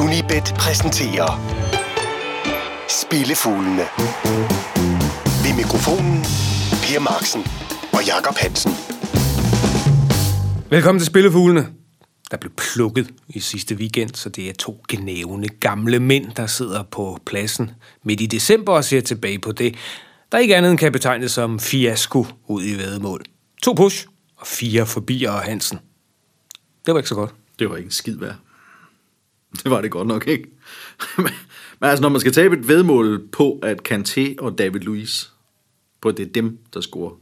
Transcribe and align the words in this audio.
Unibet 0.00 0.54
præsenterer 0.58 1.30
Spillefuglene. 2.88 3.86
Ved 5.44 5.56
mikrofonen 5.56 6.22
Per 6.82 7.00
Marksen 7.00 7.42
og 7.92 8.06
Jakob 8.06 8.34
Hansen. 8.36 8.72
Velkommen 10.70 10.98
til 11.00 11.06
Spillefuglene. 11.06 11.66
Der 12.30 12.36
blev 12.36 12.52
plukket 12.56 13.10
i 13.28 13.40
sidste 13.40 13.74
weekend, 13.74 14.10
så 14.14 14.28
det 14.28 14.48
er 14.48 14.52
to 14.52 14.82
genævne 14.88 15.48
gamle 15.48 16.00
mænd, 16.00 16.32
der 16.36 16.46
sidder 16.46 16.82
på 16.82 17.18
pladsen 17.26 17.70
midt 18.02 18.20
i 18.20 18.26
december 18.26 18.72
og 18.72 18.84
ser 18.84 19.00
tilbage 19.00 19.38
på 19.38 19.52
det, 19.52 19.74
der 20.32 20.38
ikke 20.38 20.56
andet 20.56 20.70
end 20.70 20.78
kan 20.78 20.92
betegnes 20.92 21.32
som 21.32 21.60
fiasko 21.60 22.26
ud 22.48 22.64
i 22.64 22.74
vedemål. 22.74 23.24
To 23.62 23.72
push 23.72 24.06
og 24.36 24.46
fire 24.46 24.86
forbi 24.86 25.24
og 25.24 25.40
Hansen. 25.40 25.78
Det 26.86 26.94
var 26.94 27.00
ikke 27.00 27.08
så 27.08 27.14
godt. 27.14 27.34
Det 27.58 27.70
var 27.70 27.76
ikke 27.76 27.86
en 27.86 27.92
skid 27.92 28.18
værd. 28.18 28.36
Det 29.62 29.70
var 29.70 29.80
det 29.80 29.90
godt 29.90 30.08
nok, 30.08 30.26
ikke? 30.26 30.48
Men 31.80 31.90
altså, 31.90 32.02
når 32.02 32.08
man 32.08 32.20
skal 32.20 32.32
tabe 32.32 32.56
et 32.56 32.68
vedmål 32.68 33.28
på, 33.32 33.58
at 33.62 33.92
Kanté 33.92 34.34
og 34.38 34.58
David 34.58 34.80
Luiz, 34.80 35.26
på 36.00 36.08
at 36.08 36.16
det 36.16 36.28
er 36.28 36.32
dem, 36.32 36.58
der 36.74 36.80
scorer 36.80 37.14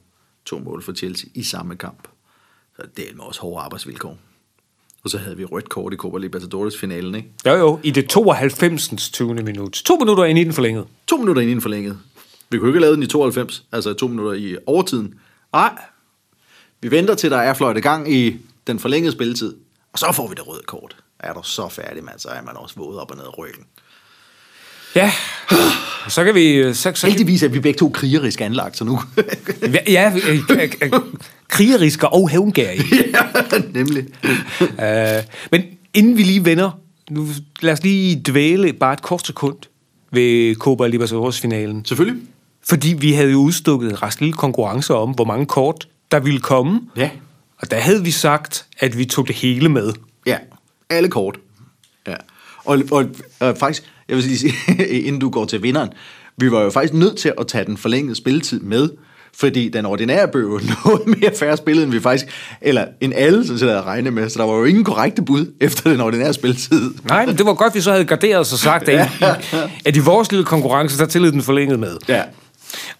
to 0.44 0.58
mål 0.58 0.82
for 0.82 0.92
Chelsea 0.92 1.30
i 1.34 1.42
samme 1.42 1.76
kamp, 1.76 2.08
så 2.76 2.82
det 2.96 3.04
er 3.04 3.22
også 3.22 3.40
hårde 3.40 3.64
arbejdsvilkår. 3.64 4.18
Og 5.04 5.10
så 5.10 5.18
havde 5.18 5.36
vi 5.36 5.44
rødt 5.44 5.68
kort 5.68 5.92
i 5.92 5.96
Copa 5.96 6.18
Libertadores 6.18 6.78
finalen, 6.78 7.14
ikke? 7.14 7.32
Jo 7.46 7.52
jo, 7.52 7.80
i 7.82 7.90
det 7.90 8.08
92. 8.08 9.10
20. 9.12 9.34
minut. 9.34 9.72
To 9.72 9.96
minutter 9.96 10.24
ind 10.24 10.38
i 10.38 10.44
den 10.44 10.52
forlængede. 10.52 10.86
To 11.06 11.16
minutter 11.16 11.42
ind 11.42 11.50
i 11.50 11.54
den 11.54 11.60
forlænget. 11.60 11.98
Vi 12.50 12.58
kunne 12.58 12.70
ikke 12.70 12.80
lave 12.80 12.94
den 12.94 13.02
i 13.02 13.06
92, 13.06 13.64
altså 13.72 13.92
to 13.92 14.08
minutter 14.08 14.32
i 14.32 14.56
overtiden. 14.66 15.14
Nej, 15.52 15.78
vi 16.80 16.90
venter 16.90 17.14
til, 17.14 17.30
der 17.30 17.36
er 17.36 17.54
fløjt 17.54 17.82
gang 17.82 18.12
i 18.12 18.36
den 18.66 18.78
forlængede 18.78 19.12
spilletid, 19.12 19.56
og 19.92 19.98
så 19.98 20.12
får 20.12 20.28
vi 20.28 20.34
det 20.34 20.48
røde 20.48 20.62
kort. 20.66 20.96
Er 21.20 21.32
du 21.32 21.42
så 21.42 21.68
færdig, 21.68 22.04
mand, 22.04 22.18
så 22.18 22.28
er 22.28 22.42
man 22.42 22.56
også 22.56 22.74
våd 22.78 22.96
op 22.96 23.10
og 23.10 23.16
ned 23.16 23.24
af 23.24 23.38
ryggen. 23.38 23.64
Ja, 24.94 25.12
så 26.08 26.24
kan 26.24 26.34
vi... 26.34 26.74
Så, 26.74 26.74
så 26.74 26.92
kan, 26.92 27.10
Heldigvis 27.10 27.42
er 27.42 27.48
vi 27.48 27.60
begge 27.60 27.78
to 27.78 27.88
krigerisk 27.88 28.40
anlagt, 28.40 28.76
så 28.76 28.84
nu... 28.84 29.00
ja, 29.88 30.12
øh, 30.28 30.38
øh, 30.50 30.72
øh, 30.82 30.92
krigeriske 31.48 32.08
og 32.08 32.28
hævngærige. 32.28 32.84
ja, 33.52 33.58
nemlig. 33.72 34.06
Uh, 34.60 35.24
men 35.50 35.62
inden 35.94 36.16
vi 36.16 36.22
lige 36.22 36.44
vender, 36.44 36.70
nu 37.10 37.28
lad 37.60 37.72
os 37.72 37.82
lige 37.82 38.22
dvæle 38.26 38.72
bare 38.72 38.92
et 38.92 39.02
kort 39.02 39.26
sekund 39.26 39.56
ved 40.12 40.54
Copa 40.54 40.86
Libertadores-finalen. 40.86 41.84
Selvfølgelig. 41.84 42.22
Fordi 42.68 42.94
vi 42.98 43.12
havde 43.12 43.30
jo 43.30 43.38
udstukket 43.38 44.02
ret 44.02 44.20
lille 44.20 44.32
konkurrence 44.32 44.94
om, 44.94 45.10
hvor 45.10 45.24
mange 45.24 45.46
kort 45.46 45.88
der 46.10 46.20
ville 46.20 46.40
komme. 46.40 46.80
Ja. 46.96 47.10
Og 47.58 47.70
der 47.70 47.76
havde 47.76 48.04
vi 48.04 48.10
sagt, 48.10 48.66
at 48.78 48.98
vi 48.98 49.04
tog 49.04 49.28
det 49.28 49.36
hele 49.36 49.68
med. 49.68 49.92
Ja, 50.26 50.36
alle 50.90 51.08
kort. 51.08 51.38
Ja. 52.06 52.14
Og, 52.64 52.78
og, 52.90 53.04
og 53.40 53.56
faktisk, 53.56 53.92
jeg 54.08 54.16
vil 54.16 54.38
sige, 54.38 54.54
inden 55.06 55.20
du 55.20 55.30
går 55.30 55.44
til 55.44 55.62
vinderen, 55.62 55.90
vi 56.36 56.50
var 56.50 56.62
jo 56.62 56.70
faktisk 56.70 56.94
nødt 56.94 57.16
til 57.16 57.32
at 57.40 57.46
tage 57.46 57.64
den 57.64 57.76
forlængede 57.76 58.14
spilletid 58.14 58.60
med, 58.60 58.88
fordi 59.34 59.68
den 59.68 59.86
ordinære 59.86 60.28
bøg 60.28 60.50
var 60.50 60.62
noget 60.84 61.20
mere 61.20 61.32
færre 61.36 61.56
spillet, 61.56 61.84
end 61.84 61.92
vi 61.92 62.00
faktisk, 62.00 62.26
eller 62.60 62.84
end 63.00 63.12
alle, 63.16 63.58
så 63.58 63.66
jeg 63.66 63.82
regne 63.82 64.10
med, 64.10 64.30
så 64.30 64.38
der 64.38 64.44
var 64.44 64.54
jo 64.54 64.64
ingen 64.64 64.84
korrekte 64.84 65.22
bud 65.22 65.52
efter 65.60 65.90
den 65.90 66.00
ordinære 66.00 66.34
spilletid. 66.34 66.94
Nej, 67.04 67.26
men 67.26 67.38
det 67.38 67.46
var 67.46 67.54
godt, 67.54 67.74
vi 67.74 67.80
så 67.80 67.92
havde 67.92 68.04
garderet 68.04 68.38
os 68.38 68.52
og 68.52 68.58
sagt, 68.58 68.88
at, 68.88 69.10
i, 69.20 69.24
at 69.88 69.96
i 69.96 70.00
vores 70.00 70.30
lille 70.32 70.44
konkurrence, 70.44 70.98
der 70.98 71.06
tillid 71.06 71.32
den 71.32 71.42
forlænget 71.42 71.78
med. 71.78 71.96
Ja. 72.08 72.22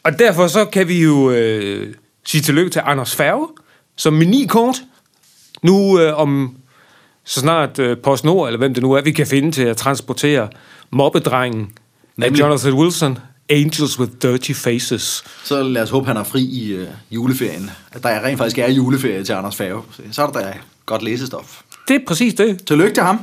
Og 0.03 0.19
derfor 0.19 0.47
så 0.47 0.65
kan 0.65 0.89
vi 0.89 1.03
jo 1.03 1.31
øh, 1.31 1.95
sige 2.25 2.43
tillykke 2.43 2.71
til 2.71 2.83
Anders 2.85 3.17
Færge, 3.17 3.49
som 3.97 4.13
med 4.13 4.27
ni 4.27 4.47
kort, 4.49 4.77
nu 5.63 6.01
øh, 6.01 6.19
om 6.19 6.57
så 7.25 7.41
snart 7.41 7.79
øh, 7.79 7.97
PostNord, 7.99 8.49
eller 8.49 8.59
hvem 8.59 8.75
det 8.75 8.83
nu 8.83 8.93
er, 8.93 9.01
vi 9.03 9.13
kan 9.13 9.27
finde 9.27 9.53
til 9.53 9.63
at 9.63 9.77
transportere 9.77 10.49
mobbedrengen 10.91 11.61
af 11.63 11.71
Nemlig. 12.17 12.41
Jonathan 12.41 12.73
Wilson, 12.73 13.19
Angels 13.51 13.99
with 13.99 14.13
Dirty 14.23 14.53
Faces. 14.53 15.25
Så 15.45 15.63
lad 15.63 15.83
os 15.83 15.91
håbe, 15.91 16.07
han 16.07 16.17
er 16.17 16.25
fri 16.25 16.43
i 16.43 16.73
øh, 16.73 16.89
juleferien. 17.11 17.71
At 17.93 18.03
der 18.03 18.25
rent 18.25 18.39
faktisk 18.39 18.59
er 18.59 18.69
juleferie 18.71 19.25
til 19.25 19.33
Anders 19.33 19.57
Færge. 19.57 19.83
Så 20.13 20.23
er 20.23 20.27
der 20.31 20.41
da 20.41 20.55
godt 20.87 21.03
læsestof. 21.03 21.61
Det 21.89 21.97
er 21.97 22.01
præcis 22.07 22.35
det. 22.35 22.67
Tillykke 22.67 22.95
til 22.95 23.03
ham. 23.03 23.21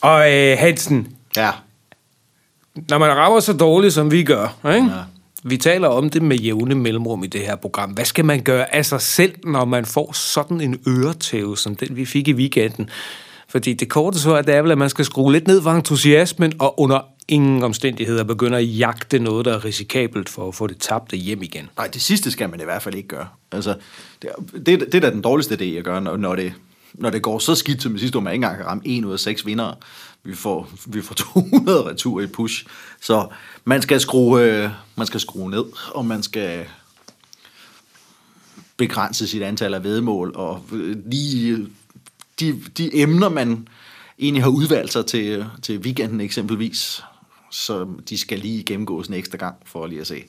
Og 0.00 0.32
øh, 0.34 0.58
Hansen, 0.58 1.08
Ja. 1.36 1.50
når 2.88 2.98
man 2.98 3.16
rammer 3.16 3.40
så 3.40 3.52
dårligt, 3.52 3.94
som 3.94 4.10
vi 4.10 4.22
gør, 4.24 4.56
ikke? 4.74 4.86
Ja 4.86 4.92
vi 5.42 5.56
taler 5.56 5.88
om 5.88 6.10
det 6.10 6.22
med 6.22 6.36
jævne 6.36 6.74
mellemrum 6.74 7.24
i 7.24 7.26
det 7.26 7.40
her 7.40 7.56
program. 7.56 7.90
Hvad 7.90 8.04
skal 8.04 8.24
man 8.24 8.42
gøre 8.42 8.74
af 8.74 8.86
sig 8.86 9.00
selv, 9.00 9.34
når 9.44 9.64
man 9.64 9.86
får 9.86 10.12
sådan 10.12 10.60
en 10.60 10.80
øretæve, 10.88 11.56
som 11.56 11.76
den 11.76 11.96
vi 11.96 12.04
fik 12.04 12.28
i 12.28 12.32
weekenden? 12.32 12.90
Fordi 13.48 13.74
det 13.74 13.88
korte 13.88 14.20
svar 14.20 14.36
er, 14.38 14.42
det 14.42 14.54
er 14.54 14.62
vel, 14.62 14.70
at 14.70 14.78
man 14.78 14.90
skal 14.90 15.04
skrue 15.04 15.32
lidt 15.32 15.46
ned 15.46 15.62
for 15.62 15.70
entusiasmen, 15.70 16.52
og 16.58 16.80
under 16.80 17.00
ingen 17.28 17.62
omstændigheder 17.62 18.24
begynde 18.24 18.56
at 18.58 18.78
jagte 18.78 19.18
noget, 19.18 19.44
der 19.44 19.54
er 19.54 19.64
risikabelt 19.64 20.28
for 20.28 20.48
at 20.48 20.54
få 20.54 20.66
det 20.66 20.78
tabte 20.78 21.16
hjem 21.16 21.42
igen. 21.42 21.68
Nej, 21.76 21.86
det 21.86 22.02
sidste 22.02 22.30
skal 22.30 22.50
man 22.50 22.60
i 22.60 22.64
hvert 22.64 22.82
fald 22.82 22.94
ikke 22.94 23.08
gøre. 23.08 23.28
Altså, 23.52 23.74
det, 24.22 24.30
det, 24.66 24.80
det 24.80 24.94
er 24.94 25.00
da 25.00 25.10
den 25.10 25.22
dårligste 25.22 25.54
idé 25.54 25.78
at 25.78 25.84
gøre, 25.84 26.00
når, 26.00 26.16
når, 26.16 26.34
det, 26.34 26.52
når 26.94 27.10
det 27.10 27.22
går 27.22 27.38
så 27.38 27.54
skidt 27.54 27.82
som 27.82 27.96
i 27.96 27.98
sidste 27.98 28.18
år, 28.18 28.22
man 28.22 28.32
ikke 28.32 28.44
engang 28.44 28.56
kan 28.56 28.66
ramme 28.66 28.82
en 28.86 29.04
ud 29.04 29.12
af 29.12 29.18
seks 29.18 29.46
vindere. 29.46 29.74
Vi 30.28 30.34
får, 30.34 30.70
vi 30.86 31.02
får 31.02 31.14
200 31.34 31.84
retur 31.84 32.20
i 32.20 32.26
push. 32.26 32.66
Så 33.00 33.28
man 33.64 33.82
skal 33.82 34.00
skrue, 34.00 34.42
øh, 34.42 34.70
man 34.96 35.06
skal 35.06 35.20
skrue 35.20 35.50
ned, 35.50 35.64
og 35.94 36.04
man 36.04 36.22
skal 36.22 36.66
begrænse 38.76 39.28
sit 39.28 39.42
antal 39.42 39.74
af 39.74 39.84
vedmål, 39.84 40.32
og 40.34 40.64
øh, 40.72 40.96
lige 41.10 41.52
øh, 41.52 41.66
de, 42.40 42.60
de 42.78 42.96
emner, 42.96 43.28
man 43.28 43.68
egentlig 44.18 44.42
har 44.42 44.50
udvalgt 44.50 44.92
sig 44.92 45.06
til, 45.06 45.24
øh, 45.24 45.44
til 45.62 45.78
weekenden 45.78 46.20
eksempelvis, 46.20 47.02
så 47.50 47.86
de 48.08 48.18
skal 48.18 48.38
lige 48.38 48.62
gennemgås 48.62 49.06
en 49.06 49.14
ekstra 49.14 49.38
gang 49.38 49.56
for 49.64 49.86
lige 49.86 50.00
at 50.00 50.06
se, 50.06 50.24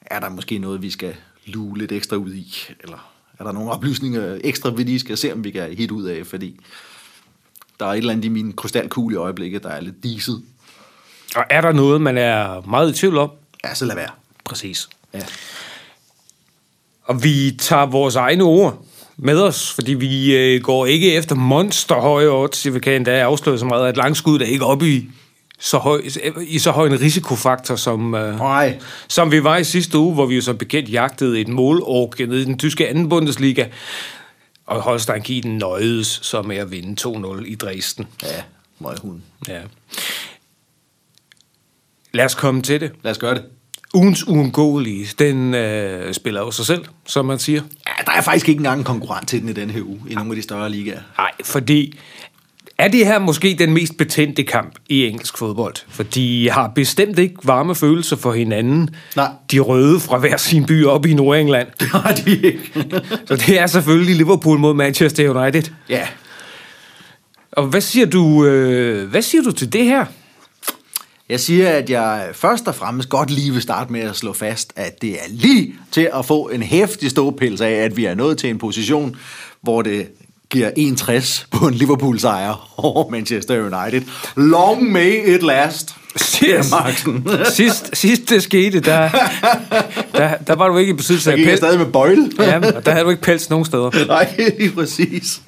er 0.00 0.20
der 0.20 0.28
måske 0.28 0.58
noget, 0.58 0.82
vi 0.82 0.90
skal 0.90 1.14
lue 1.46 1.78
lidt 1.78 1.92
ekstra 1.92 2.16
ud 2.16 2.34
i, 2.34 2.54
eller 2.80 3.10
er 3.38 3.44
der 3.44 3.52
nogle 3.52 3.70
oplysninger 3.70 4.38
ekstra, 4.44 4.70
vi 4.70 4.82
lige 4.82 5.00
skal 5.00 5.16
se, 5.16 5.32
om 5.32 5.44
vi 5.44 5.50
kan 5.50 5.74
hit 5.74 5.90
ud 5.90 6.04
af, 6.04 6.26
fordi 6.26 6.60
der 7.80 7.86
er 7.86 7.90
et 7.90 7.96
eller 7.96 8.12
andet 8.12 8.24
i 8.24 8.28
min 8.28 8.52
krystalkugle 8.52 9.14
i 9.14 9.18
øjeblikket, 9.18 9.62
der 9.62 9.68
er 9.68 9.80
lidt 9.80 10.02
diset. 10.02 10.42
Og 11.36 11.44
er 11.50 11.60
der 11.60 11.72
noget, 11.72 12.00
man 12.00 12.18
er 12.18 12.60
meget 12.68 12.90
i 12.90 12.98
tvivl 12.98 13.18
om? 13.18 13.30
Ja, 13.64 13.74
så 13.74 13.84
lad 13.84 13.94
være. 13.94 14.10
Præcis. 14.44 14.88
Ja. 15.14 15.20
Og 17.04 17.22
vi 17.22 17.56
tager 17.58 17.86
vores 17.86 18.16
egne 18.16 18.44
ord 18.44 18.84
med 19.16 19.40
os, 19.40 19.72
fordi 19.72 19.94
vi 19.94 20.36
øh, 20.36 20.62
går 20.62 20.86
ikke 20.86 21.12
efter 21.12 21.34
monsterhøje 21.34 22.28
odds. 22.28 22.66
Jeg 22.66 22.82
kan 22.82 22.92
endda 22.92 23.20
afsløre 23.20 23.58
så 23.58 23.64
meget, 23.64 23.88
at 23.88 23.96
langskud 23.96 24.40
er 24.40 24.44
ikke 24.44 24.64
oppe 24.64 24.88
i 24.88 25.10
så 25.58 25.78
høj, 25.78 26.02
i 26.40 26.58
så 26.58 26.70
høj 26.70 26.86
en 26.86 27.00
risikofaktor, 27.00 27.76
som, 27.76 28.14
øh, 28.14 28.38
Nej. 28.38 28.78
som 29.08 29.32
vi 29.32 29.44
var 29.44 29.56
i 29.56 29.64
sidste 29.64 29.98
uge, 29.98 30.14
hvor 30.14 30.26
vi 30.26 30.34
jo 30.34 30.40
som 30.40 30.58
bekendt 30.58 30.92
jagtede 30.92 31.40
et 31.40 31.48
målorg 31.48 32.28
nede 32.28 32.42
i 32.42 32.44
den 32.44 32.58
tyske 32.58 32.88
anden 32.88 33.08
Bundesliga, 33.08 33.64
og 34.66 34.80
Holstein 34.80 35.22
Kiel 35.22 35.48
nøjedes 35.48 36.06
så 36.22 36.42
med 36.42 36.56
at 36.56 36.70
vinde 36.70 37.08
2-0 37.08 37.44
i 37.44 37.54
Dresden. 37.54 38.06
Ja, 38.22 38.42
møghund. 38.78 39.20
Ja. 39.48 39.60
Lad 42.12 42.24
os 42.24 42.34
komme 42.34 42.62
til 42.62 42.80
det. 42.80 42.92
Lad 43.02 43.10
os 43.10 43.18
gøre 43.18 43.34
det. 43.34 43.44
Ugens 43.94 44.28
uundgåelige, 44.28 45.06
den 45.18 45.54
øh, 45.54 46.14
spiller 46.14 46.40
jo 46.40 46.50
sig 46.50 46.66
selv, 46.66 46.84
som 47.06 47.24
man 47.24 47.38
siger. 47.38 47.62
Ja, 47.86 48.04
der 48.06 48.12
er 48.12 48.20
faktisk 48.20 48.48
ikke 48.48 48.58
engang 48.58 48.78
en 48.78 48.84
konkurrent 48.84 49.28
til 49.28 49.40
den 49.40 49.48
i 49.48 49.52
den 49.52 49.70
her 49.70 49.82
uge, 49.82 50.00
i 50.08 50.14
nogle 50.14 50.30
af 50.30 50.36
de 50.36 50.42
større 50.42 50.70
ligaer. 50.70 51.00
Nej, 51.18 51.30
fordi 51.44 51.98
er 52.78 52.88
det 52.88 53.06
her 53.06 53.18
måske 53.18 53.56
den 53.58 53.72
mest 53.72 53.96
betændte 53.96 54.42
kamp 54.42 54.74
i 54.88 55.06
engelsk 55.06 55.38
fodbold? 55.38 55.74
For 55.88 56.02
de 56.02 56.50
har 56.50 56.68
bestemt 56.74 57.18
ikke 57.18 57.34
varme 57.44 57.74
følelser 57.74 58.16
for 58.16 58.32
hinanden. 58.32 58.90
Nej. 59.16 59.30
De 59.50 59.58
røde 59.58 60.00
fra 60.00 60.18
hver 60.18 60.36
sin 60.36 60.66
by 60.66 60.84
op 60.84 61.06
i 61.06 61.14
Nordengland. 61.14 61.68
Det 61.80 61.88
har 61.88 62.12
de 62.14 62.30
ikke. 62.36 62.72
Så 63.26 63.36
det 63.36 63.60
er 63.60 63.66
selvfølgelig 63.66 64.16
Liverpool 64.16 64.58
mod 64.58 64.74
Manchester 64.74 65.30
United. 65.42 65.62
ja, 65.88 66.08
Og 67.52 67.66
hvad 67.66 67.80
siger 67.80 68.06
du, 68.06 68.44
øh, 68.44 69.08
hvad 69.10 69.22
siger 69.22 69.42
du 69.42 69.50
til 69.52 69.72
det 69.72 69.84
her? 69.84 70.04
Jeg 71.28 71.40
siger, 71.40 71.68
at 71.70 71.90
jeg 71.90 72.28
først 72.32 72.68
og 72.68 72.74
fremmest 72.74 73.08
godt 73.08 73.30
lige 73.30 73.52
vil 73.52 73.62
starte 73.62 73.92
med 73.92 74.00
at 74.00 74.16
slå 74.16 74.32
fast, 74.32 74.72
at 74.76 75.02
det 75.02 75.10
er 75.12 75.24
lige 75.28 75.74
til 75.92 76.08
at 76.14 76.24
få 76.26 76.48
en 76.48 76.62
hæftig 76.62 77.10
ståpils 77.10 77.60
af, 77.60 77.70
at 77.70 77.96
vi 77.96 78.04
er 78.04 78.14
nået 78.14 78.38
til 78.38 78.50
en 78.50 78.58
position, 78.58 79.16
hvor 79.62 79.82
det 79.82 80.06
giver 80.54 80.70
1,60 80.78 81.46
på 81.50 81.66
en 81.66 81.74
Liverpool-sejr 81.74 82.70
over 82.76 83.10
Manchester 83.10 83.60
United. 83.60 84.02
Long 84.36 84.92
may 84.92 85.34
it 85.34 85.42
last. 85.42 85.94
Sidst, 86.16 86.70
Marksen. 86.70 87.28
sidst, 87.56 87.96
sidst 87.96 88.30
det 88.30 88.42
skete, 88.42 88.80
der, 88.80 89.10
der, 90.14 90.36
der 90.46 90.54
var 90.54 90.68
du 90.68 90.76
ikke 90.76 90.90
i 90.90 90.96
besiddelse 90.96 91.30
af 91.30 91.36
gik 91.36 91.46
jeg 91.46 91.50
pels. 91.50 91.60
stadig 91.60 91.78
med 91.78 91.86
bøjle. 91.86 92.30
Ja, 92.38 92.60
der 92.60 92.90
havde 92.90 93.04
du 93.04 93.10
ikke 93.10 93.22
pels 93.22 93.50
nogen 93.50 93.64
steder. 93.64 93.90
Nej, 94.06 94.34
lige 94.58 94.70
præcis. 94.70 95.40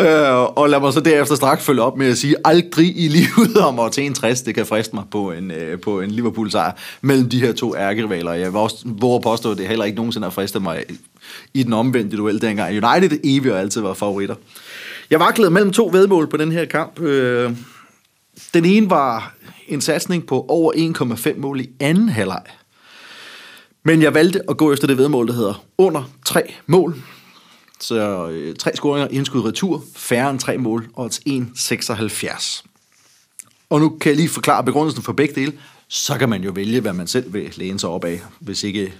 Øh, 0.00 0.58
og 0.58 0.68
lad 0.70 0.80
mig 0.80 0.92
så 0.92 1.00
derefter 1.00 1.34
straks 1.34 1.64
følge 1.64 1.82
op 1.82 1.96
med 1.96 2.06
at 2.06 2.18
sige, 2.18 2.34
aldrig 2.44 2.92
i 2.96 3.08
livet 3.08 3.56
om 3.56 3.80
at 3.80 3.98
en 3.98 4.14
60, 4.14 4.42
det 4.42 4.54
kan 4.54 4.66
friste 4.66 4.94
mig 4.94 5.04
på 5.10 5.32
en, 5.32 5.50
øh, 5.50 5.80
på 5.80 6.00
en 6.00 6.10
Liverpool-sejr 6.10 6.72
mellem 7.00 7.28
de 7.28 7.40
her 7.40 7.52
to 7.52 7.76
ærkerivaler. 7.76 8.32
Jeg 8.32 8.52
vil 8.52 8.60
også 8.60 8.76
våge 8.84 9.20
påstå, 9.22 9.50
at 9.50 9.58
det 9.58 9.68
heller 9.68 9.84
ikke 9.84 9.96
nogensinde 9.96 10.24
har 10.24 10.30
fristet 10.30 10.62
mig 10.62 10.84
i 11.54 11.62
den 11.62 11.72
omvendte 11.72 12.16
duel 12.16 12.40
dengang. 12.40 12.84
United 12.84 13.18
evigt 13.24 13.54
og 13.54 13.60
altid 13.60 13.80
var 13.80 13.94
favoritter. 13.94 14.34
Jeg 15.10 15.20
vaklede 15.20 15.50
mellem 15.50 15.72
to 15.72 15.90
vedmål 15.92 16.26
på 16.26 16.36
den 16.36 16.52
her 16.52 16.64
kamp. 16.64 17.00
Øh, 17.00 17.50
den 18.54 18.64
ene 18.64 18.90
var 18.90 19.34
en 19.68 19.80
satsning 19.80 20.26
på 20.26 20.46
over 20.48 20.72
1,5 21.32 21.38
mål 21.38 21.60
i 21.60 21.70
anden 21.80 22.08
halvleg. 22.08 22.42
Men 23.84 24.02
jeg 24.02 24.14
valgte 24.14 24.50
at 24.50 24.56
gå 24.56 24.72
efter 24.72 24.86
det 24.86 24.98
vedmål, 24.98 25.26
der 25.26 25.32
hedder 25.32 25.64
under 25.78 26.02
3 26.24 26.54
mål. 26.66 27.02
Så 27.80 28.28
øh, 28.28 28.56
tre 28.56 28.76
scoringer, 28.76 29.08
indskud 29.10 29.44
retur, 29.44 29.84
færre 29.96 30.30
end 30.30 30.38
tre 30.38 30.58
mål, 30.58 30.88
og 30.94 31.10
1,76. 31.28 32.64
Og 33.70 33.80
nu 33.80 33.88
kan 33.88 34.10
jeg 34.10 34.16
lige 34.16 34.28
forklare 34.28 34.64
begrundelsen 34.64 35.02
for 35.02 35.12
begge 35.12 35.34
dele. 35.34 35.52
Så 35.88 36.18
kan 36.18 36.28
man 36.28 36.42
jo 36.42 36.50
vælge, 36.50 36.80
hvad 36.80 36.92
man 36.92 37.06
selv 37.06 37.32
vil 37.32 37.52
læne 37.56 37.80
sig 37.80 37.90
op 37.90 38.04
af, 38.04 38.20
hvis 38.38 38.64
ikke 38.64 38.94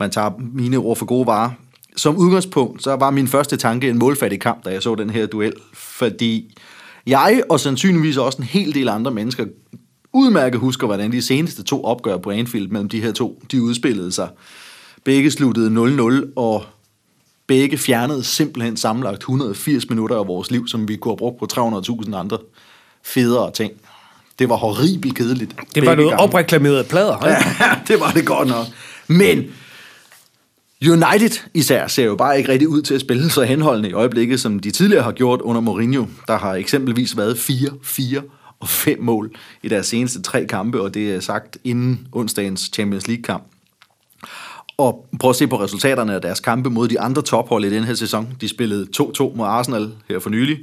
man 0.00 0.10
tager 0.10 0.30
mine 0.38 0.76
ord 0.76 0.96
for 0.96 1.06
gode 1.06 1.26
varer. 1.26 1.50
Som 1.96 2.16
udgangspunkt, 2.16 2.82
så 2.82 2.96
var 2.96 3.10
min 3.10 3.28
første 3.28 3.56
tanke 3.56 3.88
en 3.88 3.98
målfattig 3.98 4.40
kamp, 4.40 4.64
da 4.64 4.70
jeg 4.70 4.82
så 4.82 4.94
den 4.94 5.10
her 5.10 5.26
duel, 5.26 5.52
fordi 5.72 6.56
jeg 7.06 7.42
og 7.50 7.60
sandsynligvis 7.60 8.16
også 8.16 8.38
en 8.38 8.44
hel 8.44 8.74
del 8.74 8.88
andre 8.88 9.10
mennesker 9.10 9.44
udmærket 10.14 10.60
husker, 10.60 10.86
hvordan 10.86 11.12
de 11.12 11.22
seneste 11.22 11.62
to 11.62 11.84
opgør 11.84 12.16
på 12.16 12.30
Anfield 12.30 12.68
mellem 12.68 12.88
de 12.88 13.00
her 13.00 13.12
to, 13.12 13.42
de 13.50 13.62
udspillede 13.62 14.12
sig. 14.12 14.28
Begge 15.04 15.30
sluttede 15.30 16.24
0-0, 16.24 16.32
og 16.36 16.64
begge 17.46 17.78
fjernede 17.78 18.24
simpelthen 18.24 18.76
sammenlagt 18.76 19.18
180 19.18 19.88
minutter 19.88 20.16
af 20.16 20.26
vores 20.26 20.50
liv, 20.50 20.68
som 20.68 20.88
vi 20.88 20.96
kunne 20.96 21.12
have 21.12 21.16
brugt 21.16 21.38
på 21.38 21.46
300.000 21.52 22.16
andre 22.16 22.38
federe 23.04 23.50
ting. 23.52 23.72
Det 24.38 24.48
var 24.48 24.56
horribelt 24.56 25.14
kedeligt. 25.14 25.56
Det 25.74 25.86
var 25.86 25.94
noget 25.94 26.10
gange. 26.10 26.22
opreklameret 26.22 26.86
plader. 26.86 27.26
Ja, 27.26 27.36
det 27.88 28.00
var 28.00 28.10
det 28.10 28.26
godt 28.26 28.48
nok. 28.48 28.66
Men 29.06 29.44
United 30.88 31.40
især 31.54 31.86
ser 31.86 32.04
jo 32.04 32.16
bare 32.16 32.38
ikke 32.38 32.52
rigtig 32.52 32.68
ud 32.68 32.82
til 32.82 32.94
at 32.94 33.00
spille 33.00 33.30
så 33.30 33.42
henholdende 33.42 33.88
i 33.88 33.92
øjeblikket, 33.92 34.40
som 34.40 34.58
de 34.58 34.70
tidligere 34.70 35.02
har 35.02 35.12
gjort 35.12 35.40
under 35.40 35.60
Mourinho. 35.60 36.06
Der 36.28 36.38
har 36.38 36.54
eksempelvis 36.54 37.16
været 37.16 37.34
4-4 37.34 38.20
og 38.60 38.68
5 38.68 39.02
mål 39.02 39.30
i 39.62 39.68
deres 39.68 39.86
seneste 39.86 40.22
tre 40.22 40.46
kampe, 40.46 40.80
og 40.80 40.94
det 40.94 41.14
er 41.14 41.20
sagt 41.20 41.58
inden 41.64 42.08
onsdagens 42.12 42.70
Champions 42.72 43.08
League-kamp. 43.08 43.44
Og 44.78 45.06
prøv 45.20 45.30
at 45.30 45.36
se 45.36 45.46
på 45.46 45.60
resultaterne 45.60 46.14
af 46.14 46.20
deres 46.20 46.40
kampe 46.40 46.70
mod 46.70 46.88
de 46.88 47.00
andre 47.00 47.22
tophold 47.22 47.64
i 47.64 47.70
den 47.70 47.84
her 47.84 47.94
sæson. 47.94 48.28
De 48.40 48.48
spillede 48.48 48.86
2-2 48.96 49.36
mod 49.36 49.46
Arsenal 49.46 49.92
her 50.08 50.18
for 50.18 50.30
nylig. 50.30 50.58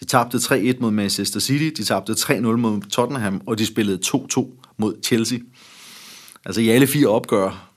De 0.00 0.04
tabte 0.04 0.38
3-1 0.38 0.80
mod 0.80 0.90
Manchester 0.90 1.40
City, 1.40 1.80
de 1.80 1.84
tabte 1.84 2.12
3-0 2.12 2.40
mod 2.40 2.80
Tottenham, 2.90 3.42
og 3.46 3.58
de 3.58 3.66
spillede 3.66 3.98
2-2 4.06 4.46
mod 4.78 4.94
Chelsea. 5.04 5.38
Altså 6.44 6.60
i 6.60 6.68
alle 6.68 6.86
fire 6.86 7.08
opgør, 7.08 7.69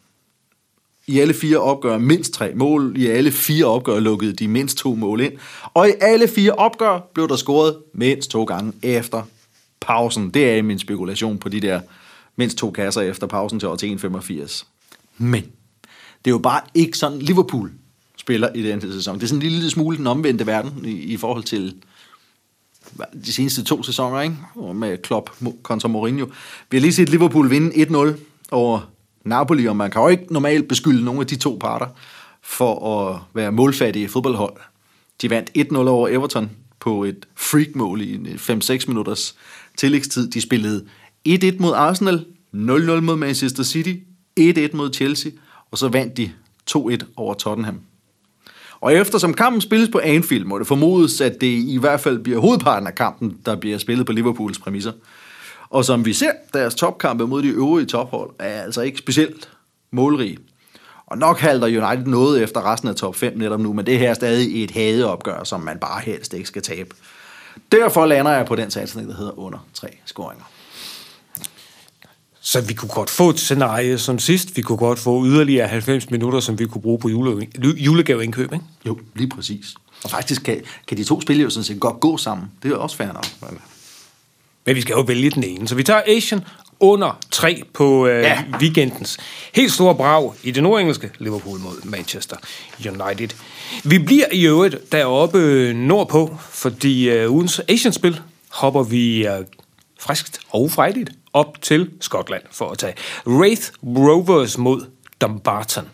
i 1.08 1.20
alle 1.20 1.34
fire 1.34 1.58
opgør 1.58 1.98
mindst 1.98 2.34
tre 2.34 2.54
mål, 2.56 2.94
i 2.98 3.08
alle 3.08 3.32
fire 3.32 3.66
opgør 3.66 4.00
lukkede 4.00 4.34
de 4.34 4.48
mindst 4.48 4.78
to 4.78 4.96
mål 4.96 5.22
ind, 5.22 5.34
og 5.74 5.90
i 5.90 5.92
alle 6.02 6.28
fire 6.28 6.52
opgør 6.52 7.00
blev 7.14 7.28
der 7.28 7.36
scoret 7.36 7.78
mindst 7.94 8.30
to 8.30 8.44
gange 8.44 8.74
efter 8.84 9.24
pausen. 9.82 10.30
Det 10.30 10.50
er 10.50 10.62
min 10.62 10.80
spekulation 10.80 11.38
på 11.38 11.50
de 11.50 11.60
der 11.60 11.82
mindst 12.36 12.58
to 12.58 12.72
kasser 12.72 13.02
efter 13.02 13.28
pausen 13.28 13.60
til 13.60 13.70
år 13.70 13.98
85. 13.98 14.68
Men 15.18 15.42
det 16.26 16.32
er 16.32 16.36
jo 16.36 16.38
bare 16.38 16.62
ikke 16.74 16.98
sådan 16.98 17.20
Liverpool 17.20 17.72
spiller 18.18 18.50
i 18.56 18.64
den 18.64 18.82
her 18.82 18.92
sæson. 18.92 19.16
Det 19.16 19.24
er 19.24 19.28
sådan 19.28 19.42
en 19.42 19.50
lille 19.50 19.70
smule 19.70 19.98
den 19.98 20.08
omvendte 20.08 20.48
verden 20.48 20.86
i, 20.86 20.92
i 20.92 21.18
forhold 21.18 21.44
til 21.44 21.76
de 23.26 23.34
seneste 23.34 23.64
to 23.64 23.84
sæsoner, 23.84 24.22
ikke? 24.22 24.36
med 24.74 24.98
Klopp 24.98 25.30
kontra 25.64 25.88
Mourinho. 25.88 26.26
Vi 26.70 26.78
har 26.78 26.82
lige 26.82 26.94
set 26.94 27.10
Liverpool 27.10 27.50
vinde 27.50 28.12
1-0 28.16 28.20
over 28.52 28.93
Napoli, 29.24 29.66
og 29.66 29.76
man 29.76 29.92
kan 29.92 30.02
jo 30.02 30.08
ikke 30.08 30.34
normalt 30.34 30.68
beskylde 30.68 31.06
nogle 31.06 31.22
af 31.22 31.28
de 31.28 31.36
to 31.36 31.58
parter 31.62 31.88
for 32.42 33.00
at 33.00 33.20
være 33.34 33.52
målfattige 33.52 34.10
fodboldhold. 34.10 34.54
De 35.22 35.30
vandt 35.30 35.52
1-0 35.58 35.78
over 35.78 36.08
Everton 36.08 36.52
på 36.80 37.04
et 37.04 37.28
freak-mål 37.36 38.02
i 38.02 38.16
5-6 38.16 38.88
minutters 38.88 39.36
tillægstid. 39.78 40.32
De 40.32 40.42
spillede 40.42 40.86
1-1 41.30 41.60
mod 41.60 41.74
Arsenal, 41.74 42.26
0-0 42.54 42.56
mod 42.56 43.16
Manchester 43.16 43.64
City, 43.64 43.94
1-1 44.40 44.76
mod 44.76 44.94
Chelsea, 44.94 45.32
og 45.72 45.78
så 45.78 45.88
vandt 45.88 46.18
de 46.18 46.32
2-1 46.72 46.98
over 47.16 47.34
Tottenham. 47.34 47.80
Og 48.82 48.94
eftersom 48.94 49.34
kampen 49.34 49.62
spilles 49.62 49.90
på 49.90 50.00
Anfield, 50.04 50.46
må 50.46 50.60
det 50.60 50.68
formodes, 50.68 51.22
at 51.22 51.42
det 51.42 51.48
i 51.48 51.78
hvert 51.80 52.00
fald 52.00 52.20
bliver 52.20 52.40
hovedparten 52.40 52.88
af 52.88 52.96
kampen, 52.96 53.38
der 53.46 53.56
bliver 53.56 53.78
spillet 53.78 54.06
på 54.06 54.12
Liverpools 54.12 54.60
præmisser. 54.60 54.92
Og 55.74 55.86
som 55.86 56.06
vi 56.06 56.14
ser, 56.14 56.32
deres 56.54 56.76
topkampe 56.76 57.28
mod 57.28 57.44
de 57.44 57.48
øvrige 57.48 57.86
tophold 57.86 58.30
er 58.40 58.62
altså 58.62 58.82
ikke 58.82 58.98
specielt 58.98 59.50
målrige. 59.92 60.38
Og 61.06 61.18
nok 61.18 61.40
halter 61.40 61.68
United 61.68 62.06
noget 62.06 62.44
efter 62.44 62.72
resten 62.72 62.90
af 62.90 62.96
top 62.96 63.16
5 63.16 63.38
netop 63.38 63.60
nu, 63.60 63.74
men 63.74 63.86
det 63.86 64.00
her 64.00 64.10
er 64.10 64.14
stadig 64.14 64.64
et 64.64 64.72
hadeopgør, 64.72 65.44
som 65.44 65.62
man 65.62 65.80
bare 65.80 66.02
helst 66.02 66.34
ikke 66.34 66.48
skal 66.48 66.62
tabe. 66.62 66.90
Derfor 67.72 68.06
lander 68.06 68.32
jeg 68.32 68.46
på 68.46 68.56
den 68.56 68.72
satsning, 68.72 69.10
der 69.10 69.16
hedder 69.16 69.40
under 69.40 69.68
tre 69.74 69.88
scoringer. 70.06 70.44
Så 72.42 72.62
vi 72.62 72.74
kunne 72.74 72.90
godt 72.90 73.10
få 73.10 73.30
et 73.30 73.40
scenarie 73.40 73.98
som 73.98 74.20
sidst. 74.20 74.58
Vi 74.58 74.62
kunne 74.62 74.78
godt 74.78 75.00
få 75.00 75.26
yderligere 75.26 75.68
90 75.68 76.10
minutter, 76.10 76.40
som 76.40 76.60
vi 76.60 76.66
kunne 76.66 76.82
bruge 76.82 77.00
på 77.00 77.10
jule, 77.10 77.48
julegaveindkøb, 77.64 78.54
ikke? 78.54 78.66
Jo, 78.86 79.00
lige 79.16 79.30
præcis. 79.30 79.76
Og 80.04 80.10
faktisk 80.10 80.44
kan, 80.44 80.62
kan 80.88 80.98
de 80.98 81.04
to 81.04 81.22
spil 81.22 81.42
jo 81.42 81.50
sådan 81.50 81.64
set 81.64 81.80
godt 81.80 82.00
gå 82.00 82.18
sammen. 82.18 82.52
Det 82.64 82.72
er 82.72 82.76
også 82.76 82.98
fair 82.98 83.14
nok. 83.14 83.54
Men 84.66 84.76
vi 84.76 84.82
skal 84.82 84.94
jo 84.94 85.02
vælge 85.02 85.30
den 85.30 85.44
ene. 85.44 85.68
Så 85.68 85.76
vi 85.76 85.84
tager 85.84 86.02
Asian 86.08 86.42
under 86.80 87.20
3 87.32 87.64
på 87.74 88.08
øh, 88.08 88.24
ja. 88.24 88.44
weekendens. 88.60 89.18
Helt 89.54 89.72
store 89.72 89.96
brag 89.96 90.34
i 90.44 90.52
det 90.52 90.64
nordengelske 90.64 91.12
Liverpool 91.20 91.60
mod 91.60 91.86
Manchester 91.86 92.38
United. 92.88 93.30
Vi 93.84 94.00
bliver 94.00 94.26
i 94.32 94.48
øvrigt 94.48 94.92
deroppe 94.92 95.74
nordpå, 95.74 96.38
fordi 96.50 97.10
øh, 97.10 97.32
ugens 97.32 97.62
Asian-spil 97.70 98.22
hopper 98.50 98.84
vi 98.84 99.28
øh, 99.28 99.46
friskt 100.00 100.40
og 100.50 100.72
frejdigt 100.72 101.10
op 101.34 101.62
til 101.62 101.92
Skotland 102.00 102.44
for 102.52 102.70
at 102.70 102.78
tage 102.78 102.94
Wraith 103.28 103.64
Rovers 103.84 104.58
mod 104.58 104.86
Dumbarton. 105.22 105.90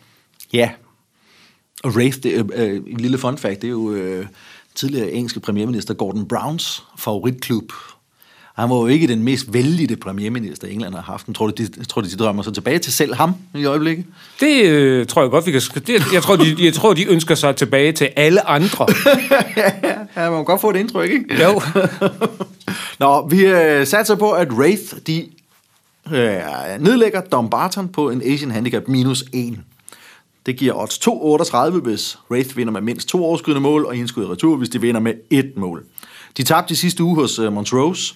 Ja, 0.53 0.69
og 1.83 1.91
Wraith, 1.91 2.17
det 2.23 2.37
er, 2.37 2.43
øh, 2.53 2.75
en 2.87 2.99
lille 2.99 3.17
fun 3.17 3.37
fact, 3.37 3.61
det 3.61 3.67
er 3.67 3.71
jo 3.71 3.91
øh, 3.91 4.25
tidligere 4.75 5.11
engelske 5.11 5.39
premierminister 5.39 5.93
Gordon 5.93 6.27
Browns 6.27 6.83
favoritklub. 6.97 7.71
Han 8.59 8.69
var 8.69 8.75
jo 8.75 8.87
ikke 8.87 9.07
den 9.07 9.23
mest 9.23 9.53
vældige 9.53 9.95
premierminister, 9.95 10.67
England 10.67 10.95
har 10.95 11.01
haft. 11.01 11.25
Tror, 11.35 11.47
de, 11.47 11.85
tror, 11.85 12.01
de 12.01 12.09
drømmer 12.09 12.43
sig 12.43 12.53
tilbage 12.53 12.79
til 12.79 12.93
selv 12.93 13.15
ham 13.15 13.33
i 13.55 13.65
øjeblikket? 13.65 14.05
Det 14.39 14.63
øh, 14.63 15.07
tror 15.07 15.21
jeg 15.21 15.31
godt, 15.31 15.45
vi 15.45 15.51
kan... 15.51 15.61
Det, 15.87 16.13
jeg, 16.13 16.23
tror, 16.23 16.35
de, 16.35 16.55
jeg 16.59 16.73
tror, 16.73 16.93
de 16.93 17.09
ønsker 17.09 17.35
sig 17.35 17.55
tilbage 17.55 17.91
til 17.91 18.09
alle 18.15 18.47
andre. 18.47 18.87
ja, 20.15 20.29
man 20.29 20.39
kan 20.39 20.45
godt 20.45 20.61
få 20.61 20.69
et 20.69 20.75
indtryk, 20.75 21.09
ikke? 21.09 21.43
Jo. 21.43 21.61
Nå, 22.99 23.27
vi 23.27 23.45
øh, 23.45 23.87
satser 23.87 24.15
på, 24.15 24.31
at 24.31 24.51
Wraith, 24.51 24.93
de 25.07 25.27
øh, 26.11 26.41
nedlægger 26.79 27.21
Dumbarton 27.21 27.87
på 27.87 28.09
en 28.09 28.21
Asian 28.25 28.51
Handicap 28.51 28.83
minus 28.87 29.23
1. 29.33 29.59
Det 30.45 30.57
giver 30.57 30.73
odds 30.73 30.97
2,38, 31.77 31.81
hvis 31.81 32.17
Wraith 32.31 32.57
vinder 32.57 32.73
med 32.73 32.81
mindst 32.81 33.07
to 33.07 33.25
overskydende 33.25 33.61
mål, 33.61 33.85
og 33.85 33.95
indskud 33.95 34.25
retur, 34.25 34.55
hvis 34.55 34.69
de 34.69 34.81
vinder 34.81 35.01
med 35.01 35.13
et 35.29 35.51
mål. 35.55 35.85
De 36.37 36.43
tabte 36.43 36.69
de 36.69 36.75
sidste 36.75 37.03
uge 37.03 37.15
hos 37.15 37.39
uh, 37.39 37.53
Montrose. 37.53 38.15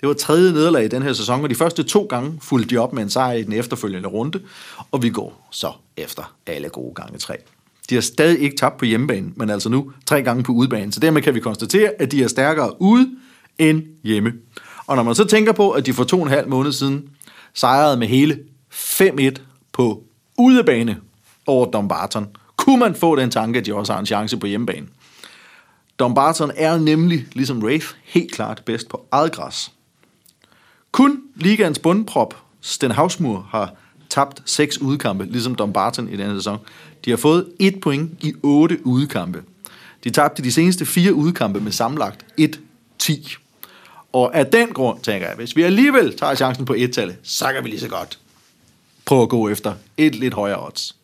Det 0.00 0.08
var 0.08 0.14
tredje 0.14 0.52
nederlag 0.52 0.84
i 0.84 0.88
den 0.88 1.02
her 1.02 1.12
sæson, 1.12 1.42
og 1.42 1.50
de 1.50 1.54
første 1.54 1.82
to 1.82 2.06
gange 2.10 2.38
fulgte 2.40 2.74
de 2.74 2.78
op 2.78 2.92
med 2.92 3.02
en 3.02 3.10
sejr 3.10 3.32
i 3.32 3.42
den 3.42 3.52
efterfølgende 3.52 4.08
runde, 4.08 4.40
og 4.92 5.02
vi 5.02 5.10
går 5.10 5.48
så 5.50 5.72
efter 5.96 6.34
alle 6.46 6.68
gode 6.68 6.94
gange 6.94 7.18
tre. 7.18 7.36
De 7.90 7.94
har 7.94 8.02
stadig 8.02 8.40
ikke 8.40 8.56
tabt 8.56 8.76
på 8.76 8.84
hjemmebane, 8.84 9.32
men 9.36 9.50
altså 9.50 9.68
nu 9.68 9.92
tre 10.06 10.22
gange 10.22 10.42
på 10.42 10.52
udebane, 10.52 10.92
så 10.92 11.00
dermed 11.00 11.22
kan 11.22 11.34
vi 11.34 11.40
konstatere, 11.40 11.92
at 11.98 12.12
de 12.12 12.22
er 12.22 12.28
stærkere 12.28 12.82
ude 12.82 13.10
end 13.58 13.82
hjemme. 14.04 14.32
Og 14.86 14.96
når 14.96 15.02
man 15.02 15.14
så 15.14 15.24
tænker 15.24 15.52
på, 15.52 15.70
at 15.70 15.86
de 15.86 15.92
for 15.92 16.04
to 16.04 16.16
og 16.16 16.22
en 16.22 16.32
halv 16.32 16.48
måned 16.48 16.72
siden 16.72 17.08
sejrede 17.54 17.96
med 17.96 18.06
hele 18.06 18.38
5-1 18.74 19.30
på 19.72 20.04
udebane 20.38 20.96
over 21.46 21.70
Dumbarton, 21.70 22.26
kunne 22.56 22.78
man 22.78 22.94
få 22.94 23.16
den 23.16 23.30
tanke, 23.30 23.58
at 23.58 23.66
de 23.66 23.74
også 23.74 23.92
har 23.92 24.00
en 24.00 24.06
chance 24.06 24.36
på 24.36 24.46
hjemmebane. 24.46 24.86
Dumbarton 25.98 26.50
er 26.56 26.78
nemlig, 26.78 27.26
ligesom 27.32 27.62
Wraith, 27.62 27.86
helt 28.04 28.32
klart 28.32 28.62
bedst 28.66 28.88
på 28.88 29.06
eget 29.12 29.32
græs. 29.32 29.70
Kun 30.92 31.20
ligaens 31.36 31.78
bundprop, 31.78 32.36
Sten 32.60 32.90
Havsmur, 32.90 33.46
har 33.50 33.74
tabt 34.08 34.42
seks 34.44 34.78
udkampe, 34.78 35.24
ligesom 35.24 35.54
Dumbarton 35.54 36.08
i 36.08 36.16
denne 36.16 36.36
sæson. 36.36 36.58
De 37.04 37.10
har 37.10 37.16
fået 37.16 37.46
et 37.58 37.80
point 37.80 38.10
i 38.20 38.34
otte 38.42 38.86
udkampe. 38.86 39.42
De 40.04 40.10
tabte 40.10 40.42
de 40.42 40.52
seneste 40.52 40.86
fire 40.86 41.14
udkampe 41.14 41.60
med 41.60 41.72
sammenlagt 41.72 42.26
1-10. 43.02 43.36
Og 44.12 44.36
af 44.36 44.46
den 44.46 44.68
grund 44.68 45.00
tænker 45.00 45.26
jeg, 45.26 45.36
hvis 45.36 45.56
vi 45.56 45.62
alligevel 45.62 46.16
tager 46.16 46.34
chancen 46.34 46.64
på 46.64 46.74
et-tallet, 46.74 47.16
så 47.22 47.52
kan 47.54 47.64
vi 47.64 47.68
lige 47.68 47.80
så 47.80 47.88
godt 47.88 48.18
prøve 49.04 49.22
at 49.22 49.28
gå 49.28 49.48
efter 49.48 49.74
et 49.96 50.14
lidt 50.14 50.34
højere 50.34 50.66
odds. 50.66 50.96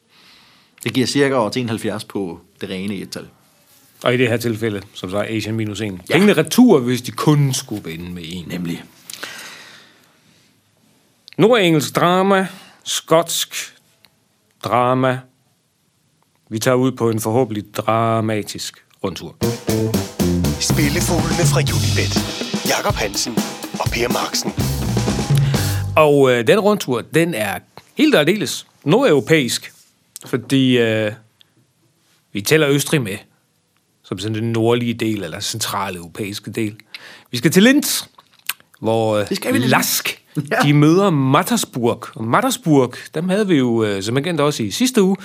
Det 0.84 0.92
giver 0.92 1.06
cirka 1.06 1.48
71 1.56 2.04
på 2.04 2.40
det 2.60 2.70
rene 2.70 2.94
et-tal. 2.94 3.26
Og 4.04 4.14
i 4.14 4.16
det 4.16 4.28
her 4.28 4.36
tilfælde, 4.36 4.82
som 4.92 5.10
så 5.10 5.16
er 5.16 5.36
Asian 5.36 5.54
minus 5.54 5.80
1. 5.80 5.86
Ja. 5.86 6.14
Pengene 6.14 6.32
retur, 6.32 6.78
hvis 6.80 7.02
de 7.02 7.10
kun 7.10 7.54
skulle 7.54 7.84
vinde 7.84 8.10
med 8.10 8.22
en. 8.26 8.44
Nemlig. 8.48 8.84
Nordengelsk 11.38 11.96
drama, 11.96 12.46
skotsk 12.84 13.74
drama, 14.64 15.18
Vi 16.48 16.58
tager 16.58 16.74
ud 16.74 16.92
på 16.92 17.10
en 17.10 17.20
forhåbentlig 17.20 17.74
dramatisk 17.74 18.84
rundtur. 19.04 19.36
Spillefuglene 20.60 21.44
fra 21.52 21.60
Unibet. 21.60 22.14
Jakob 22.68 22.94
Hansen 22.94 23.32
og 23.80 23.90
Per 23.92 24.08
Marksen. 24.08 24.52
Og 25.96 26.30
øh, 26.32 26.46
den 26.46 26.60
rundtur, 26.60 27.00
den 27.00 27.34
er 27.34 27.58
helt 27.94 28.14
og 28.14 28.20
aldeles 28.20 28.66
nordeuropæisk, 28.84 29.72
fordi 30.26 30.78
øh, 30.78 31.12
vi 32.32 32.40
tæller 32.40 32.68
Østrig 32.68 33.02
med, 33.02 33.18
som 34.02 34.18
sådan 34.18 34.34
den 34.34 34.52
nordlige 34.52 34.94
del, 34.94 35.22
eller 35.22 35.40
centrale 35.40 35.98
europæiske 35.98 36.50
del. 36.50 36.76
Vi 37.30 37.38
skal 37.38 37.50
til 37.50 37.62
Linz, 37.62 38.04
hvor 38.80 39.16
øh. 39.16 39.26
Lask, 39.54 40.25
Ja. 40.50 40.56
de 40.62 40.72
møder 40.72 41.10
Mattersburg. 41.10 42.04
Og 42.14 42.24
Mattersburg, 42.24 42.94
dem 43.14 43.28
havde 43.28 43.48
vi 43.48 43.54
jo 43.54 43.84
øh, 43.84 44.02
som 44.02 44.18
igen 44.18 44.40
også 44.40 44.62
i 44.62 44.70
sidste 44.70 45.02
uge, 45.02 45.16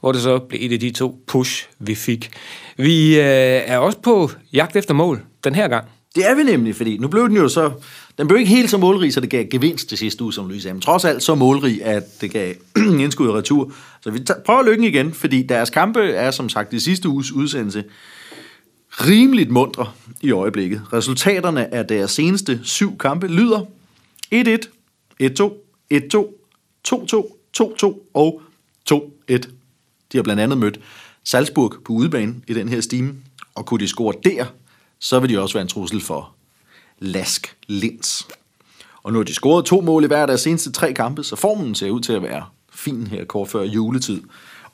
hvor 0.00 0.12
det 0.12 0.20
så 0.22 0.38
blev 0.38 0.60
et 0.62 0.72
af 0.72 0.80
de 0.80 0.90
to 0.90 1.20
push, 1.26 1.68
vi 1.78 1.94
fik. 1.94 2.30
Vi 2.76 3.18
øh, 3.18 3.24
er 3.66 3.78
også 3.78 3.98
på 3.98 4.30
jagt 4.52 4.76
efter 4.76 4.94
mål 4.94 5.22
den 5.44 5.54
her 5.54 5.68
gang. 5.68 5.84
Det 6.14 6.30
er 6.30 6.34
vi 6.34 6.42
nemlig, 6.42 6.76
fordi 6.76 6.98
nu 6.98 7.08
blev 7.08 7.28
den 7.28 7.36
jo 7.36 7.48
så... 7.48 7.70
Den 8.18 8.26
blev 8.28 8.38
ikke 8.38 8.50
helt 8.50 8.70
så 8.70 8.78
målrig, 8.78 9.12
så 9.12 9.20
det 9.20 9.30
gav 9.30 9.44
gevinst 9.50 9.88
til 9.88 9.98
sidste 9.98 10.24
uge, 10.24 10.32
som 10.32 10.46
Louise 10.48 10.62
sagde. 10.62 10.74
Men 10.74 10.80
trods 10.80 11.04
alt 11.04 11.22
så 11.22 11.34
målrig, 11.34 11.84
at 11.84 12.20
det 12.20 12.30
gav 12.30 12.54
indskud 13.00 13.28
og 13.28 13.34
retur. 13.34 13.72
Så 14.00 14.10
vi 14.10 14.18
tager- 14.18 14.40
prøver 14.46 14.62
lykken 14.62 14.84
igen, 14.84 15.12
fordi 15.14 15.42
deres 15.42 15.70
kampe 15.70 16.00
er 16.00 16.30
som 16.30 16.48
sagt 16.48 16.72
i 16.72 16.80
sidste 16.80 17.08
uges 17.08 17.32
udsendelse 17.32 17.84
rimeligt 18.92 19.50
mundre 19.50 19.86
i 20.20 20.30
øjeblikket. 20.30 20.82
Resultaterne 20.92 21.74
af 21.74 21.84
deres 21.86 22.10
seneste 22.10 22.60
syv 22.62 22.98
kampe 22.98 23.26
lyder 23.26 23.60
1-1, 24.34 24.58
1-2, 25.22 25.52
1-2, 25.94 26.34
2-2, 26.88 27.36
2-2 27.60 28.10
og 28.14 28.42
2-1. 28.92 28.96
De 30.12 30.18
har 30.18 30.22
blandt 30.22 30.42
andet 30.42 30.58
mødt 30.58 30.80
Salzburg 31.24 31.74
på 31.84 31.92
udebane 31.92 32.34
i 32.46 32.54
den 32.54 32.68
her 32.68 32.80
stime, 32.80 33.14
og 33.54 33.66
kunne 33.66 33.80
de 33.80 33.88
score 33.88 34.14
der, 34.24 34.44
så 34.98 35.20
vil 35.20 35.30
de 35.30 35.40
også 35.40 35.54
være 35.54 35.62
en 35.62 35.68
trussel 35.68 36.00
for 36.00 36.34
Lask 36.98 37.56
Linz. 37.66 38.22
Og 39.02 39.12
nu 39.12 39.18
har 39.18 39.24
de 39.24 39.34
scoret 39.34 39.64
to 39.64 39.80
mål 39.80 40.04
i 40.04 40.06
hver 40.06 40.20
af 40.20 40.26
deres 40.26 40.40
seneste 40.40 40.72
tre 40.72 40.92
kampe, 40.92 41.24
så 41.24 41.36
formen 41.36 41.74
ser 41.74 41.90
ud 41.90 42.00
til 42.00 42.12
at 42.12 42.22
være 42.22 42.44
fin 42.72 43.06
her 43.06 43.24
kort 43.24 43.48
før 43.48 43.62
juletid. 43.62 44.22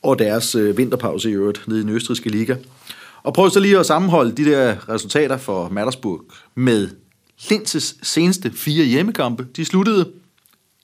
Og 0.03 0.19
deres 0.19 0.55
øh, 0.55 0.79
vinterpause 0.79 1.31
i 1.31 1.33
øvrigt 1.33 1.69
nede 1.69 1.81
i 1.81 1.83
den 1.83 1.91
østrigske 1.91 2.31
liga. 2.31 2.57
Og 3.23 3.35
prøv 3.35 3.51
så 3.51 3.61
lige 3.61 3.79
at 3.79 3.87
sammenholde 3.87 4.33
de 4.33 4.45
der 4.45 4.89
resultater 4.89 5.37
for 5.37 5.69
Mattersburg 5.69 6.25
med 6.55 6.89
Linses 7.51 7.97
seneste 8.03 8.53
fire 8.53 8.85
hjemmekampe. 8.85 9.47
De 9.57 9.65
sluttede 9.65 10.13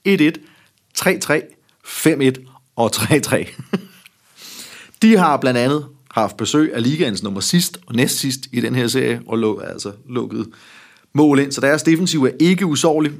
1-1, 0.09 0.31
3-3, 0.99 1.41
5-1 1.85 2.33
og 2.77 2.91
3-3. 2.95 3.49
De 5.03 5.17
har 5.17 5.37
blandt 5.37 5.59
andet 5.59 5.87
haft 6.11 6.37
besøg 6.37 6.75
af 6.75 6.83
ligaens 6.83 7.23
nummer 7.23 7.41
sidst 7.41 7.79
og 7.87 7.95
næst 7.95 8.19
sidst 8.19 8.41
i 8.53 8.61
den 8.61 8.75
her 8.75 8.87
serie, 8.87 9.23
og 9.27 9.39
lå, 9.39 9.59
altså 9.59 9.93
lukket 10.09 10.47
mål 11.13 11.39
ind, 11.39 11.53
så 11.53 11.61
deres 11.61 11.83
defensiv 11.83 12.25
er 12.25 12.31
ikke 12.41 12.67
usårlig. 12.67 13.13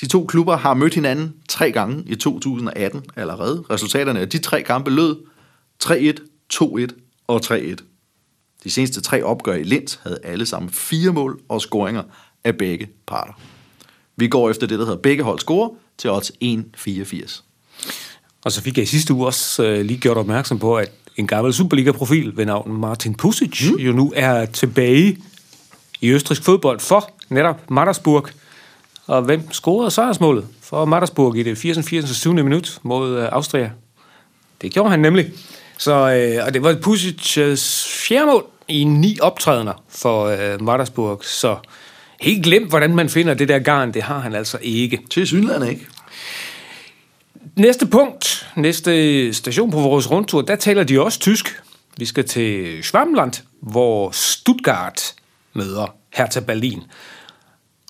De 0.00 0.06
to 0.06 0.24
klubber 0.26 0.56
har 0.56 0.74
mødt 0.74 0.94
hinanden 0.94 1.34
tre 1.48 1.72
gange 1.72 2.04
i 2.06 2.14
2018 2.14 3.02
allerede. 3.16 3.64
Resultaterne 3.70 4.20
af 4.20 4.28
de 4.28 4.38
tre 4.38 4.62
kampe 4.62 4.90
lød 4.90 5.16
3-1, 5.84 6.12
2-1 6.54 6.86
og 7.26 7.40
3-1. 7.44 7.76
De 8.64 8.70
seneste 8.70 9.00
tre 9.00 9.22
opgør 9.22 9.54
i 9.54 9.62
Linz 9.62 9.96
havde 10.02 10.18
alle 10.24 10.46
sammen 10.46 10.70
fire 10.70 11.12
mål 11.12 11.40
og 11.48 11.60
scoringer 11.60 12.02
af 12.44 12.56
begge 12.56 12.88
parter. 13.06 13.32
Vi 14.16 14.28
går 14.28 14.50
efter 14.50 14.66
det, 14.66 14.78
der 14.78 14.84
hedder 14.84 15.00
begge 15.00 15.22
hold 15.22 15.38
score 15.38 15.70
til 15.98 16.10
odds 16.10 16.30
1,84. 16.44 17.42
Og 18.44 18.52
så 18.52 18.62
fik 18.62 18.76
jeg 18.76 18.82
i 18.82 18.86
sidste 18.86 19.14
uge 19.14 19.26
også 19.26 19.64
øh, 19.64 19.84
lige 19.84 20.00
gjort 20.00 20.16
opmærksom 20.16 20.58
på, 20.58 20.76
at 20.76 20.92
en 21.16 21.26
gammel 21.26 21.54
Superliga-profil 21.54 22.36
ved 22.36 22.46
navn 22.46 22.80
Martin 22.80 23.14
Pusic 23.14 23.70
mm. 23.70 23.76
jo 23.76 23.92
nu 23.92 24.12
er 24.16 24.46
tilbage 24.46 25.18
i 26.00 26.10
østrisk 26.10 26.42
fodbold 26.44 26.80
for 26.80 27.10
netop 27.28 27.70
Mattersburg. 27.70 28.28
Og 29.06 29.22
hvem 29.22 29.52
scorede 29.52 29.90
sejrsmålet 29.90 30.46
for 30.62 30.84
Mattersburg 30.84 31.36
i 31.36 31.42
det 31.42 31.58
84. 31.58 32.16
7. 32.16 32.32
minut 32.32 32.78
mod 32.82 33.18
øh, 33.18 33.28
Austria? 33.32 33.70
Det 34.62 34.72
gjorde 34.72 34.90
han 34.90 35.00
nemlig. 35.00 35.32
Så, 35.78 35.92
øh, 35.92 36.46
og 36.46 36.54
det 36.54 36.62
var 36.62 36.74
Pusic's 36.74 37.40
fjerde 38.08 38.26
mål 38.26 38.44
i 38.68 38.84
ni 38.84 39.18
optrædener 39.20 39.82
for 39.88 40.24
øh, 40.24 40.62
Mattersburg. 40.62 41.24
Så 41.24 41.56
helt 42.20 42.44
glemt, 42.44 42.68
hvordan 42.68 42.94
man 42.94 43.08
finder 43.08 43.34
det 43.34 43.48
der 43.48 43.58
garn, 43.58 43.94
det 43.94 44.02
har 44.02 44.18
han 44.18 44.34
altså 44.34 44.58
ikke. 44.62 45.00
Til 45.10 45.26
Sydland, 45.26 45.64
ikke? 45.64 45.86
Næste 47.56 47.86
punkt, 47.86 48.48
næste 48.56 49.32
station 49.34 49.70
på 49.70 49.80
vores 49.80 50.10
rundtur, 50.10 50.42
der 50.42 50.56
taler 50.56 50.84
de 50.84 51.02
også 51.02 51.20
tysk. 51.20 51.62
Vi 51.96 52.04
skal 52.04 52.24
til 52.24 52.78
Schwabenland, 52.82 53.32
hvor 53.60 54.10
Stuttgart 54.10 55.14
møder 55.54 55.94
Hertha 56.14 56.40
Berlin. 56.40 56.82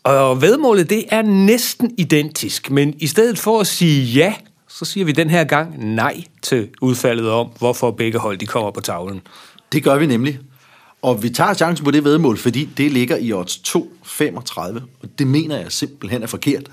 Og 0.04 0.42
vedmålet, 0.42 0.90
det 0.90 1.04
er 1.08 1.22
næsten 1.22 1.94
identisk, 1.98 2.70
men 2.70 2.94
i 2.98 3.06
stedet 3.06 3.38
for 3.38 3.60
at 3.60 3.66
sige 3.66 4.04
ja, 4.04 4.34
så 4.68 4.84
siger 4.84 5.04
vi 5.04 5.12
den 5.12 5.30
her 5.30 5.44
gang 5.44 5.94
nej 5.94 6.24
til 6.42 6.68
udfaldet 6.80 7.30
om, 7.30 7.48
hvorfor 7.58 7.90
begge 7.90 8.18
hold 8.18 8.38
de 8.38 8.46
kommer 8.46 8.70
på 8.70 8.80
tavlen. 8.80 9.20
Det 9.72 9.84
gør 9.84 9.96
vi 9.96 10.06
nemlig. 10.06 10.38
Og 11.02 11.22
vi 11.22 11.30
tager 11.30 11.54
chancen 11.54 11.84
på 11.84 11.90
det 11.90 12.04
vedmål, 12.04 12.38
fordi 12.38 12.68
det 12.76 12.92
ligger 12.92 13.16
i 13.16 13.32
odds 13.32 13.56
2,35. 13.56 14.60
Og 15.02 15.08
det 15.18 15.26
mener 15.26 15.56
jeg 15.56 15.72
simpelthen 15.72 16.22
er 16.22 16.26
forkert. 16.26 16.70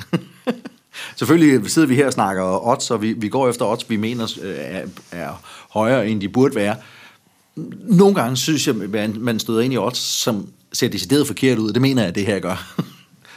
Selvfølgelig 1.15 1.71
sidder 1.71 1.87
vi 1.87 1.95
her 1.95 2.05
og 2.05 2.13
snakker 2.13 2.67
odds, 2.67 2.91
og 2.91 3.01
vi, 3.01 3.13
vi 3.13 3.29
går 3.29 3.49
efter 3.49 3.65
odds, 3.65 3.89
vi 3.89 3.95
mener 3.95 4.33
øh, 4.41 4.55
er, 4.57 4.85
er 5.11 5.41
højere, 5.69 6.09
end 6.09 6.21
de 6.21 6.29
burde 6.29 6.55
være. 6.55 6.75
Nogle 7.87 8.15
gange 8.15 8.37
synes 8.37 8.67
jeg, 8.67 8.75
man, 8.75 9.15
man 9.19 9.39
støder 9.39 9.61
ind 9.61 9.73
i 9.73 9.77
odds, 9.77 9.97
som 9.97 10.49
ser 10.73 10.87
decideret 10.87 11.27
forkert 11.27 11.57
ud, 11.57 11.67
og 11.67 11.73
det 11.73 11.81
mener 11.81 12.01
jeg, 12.01 12.09
at 12.09 12.15
det 12.15 12.25
her 12.25 12.39
gør. 12.39 12.75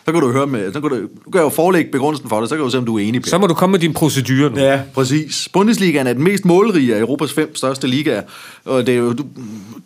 så 0.08 0.12
kan 0.12 0.20
du 0.20 0.32
høre 0.32 0.46
med, 0.46 0.72
så 0.72 0.80
kan 0.80 0.90
du, 0.90 0.96
du 1.24 1.30
kan 1.30 1.40
jo 1.40 1.48
forelægge 1.48 1.90
begrundelsen 1.90 2.28
for 2.28 2.40
det, 2.40 2.48
så 2.48 2.54
kan 2.54 2.64
du 2.64 2.70
se, 2.70 2.78
om 2.78 2.84
du 2.84 2.98
er 2.98 3.02
enig. 3.08 3.22
Per. 3.22 3.28
Så 3.28 3.38
må 3.38 3.46
du 3.46 3.54
komme 3.54 3.72
med 3.72 3.80
din 3.80 3.94
procedure 3.94 4.50
nu. 4.50 4.58
Ja, 4.60 4.80
præcis. 4.94 5.48
Bundesligaen 5.52 6.06
er 6.06 6.12
den 6.12 6.22
mest 6.22 6.44
målrige 6.44 6.94
af 6.96 7.00
Europas 7.00 7.32
fem 7.32 7.54
største 7.54 7.86
ligaer, 7.86 8.22
og 8.64 8.86
det 8.86 8.94
er 8.94 8.98
jo, 8.98 9.12
du, 9.12 9.24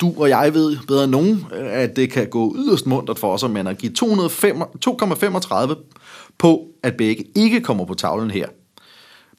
du 0.00 0.14
og 0.16 0.28
jeg 0.28 0.54
ved 0.54 0.76
bedre 0.88 1.04
end 1.04 1.12
nogen, 1.12 1.46
at 1.52 1.96
det 1.96 2.10
kan 2.10 2.26
gå 2.26 2.56
yderst 2.58 2.86
muntert 2.86 3.18
for 3.18 3.32
os, 3.32 3.48
men 3.48 3.66
at 3.66 3.78
give 3.78 3.92
205 3.92 4.62
2,35 4.88 5.74
på, 6.38 6.66
at 6.82 6.94
begge 6.96 7.24
ikke 7.34 7.60
kommer 7.60 7.84
på 7.84 7.94
tavlen 7.94 8.30
her, 8.30 8.46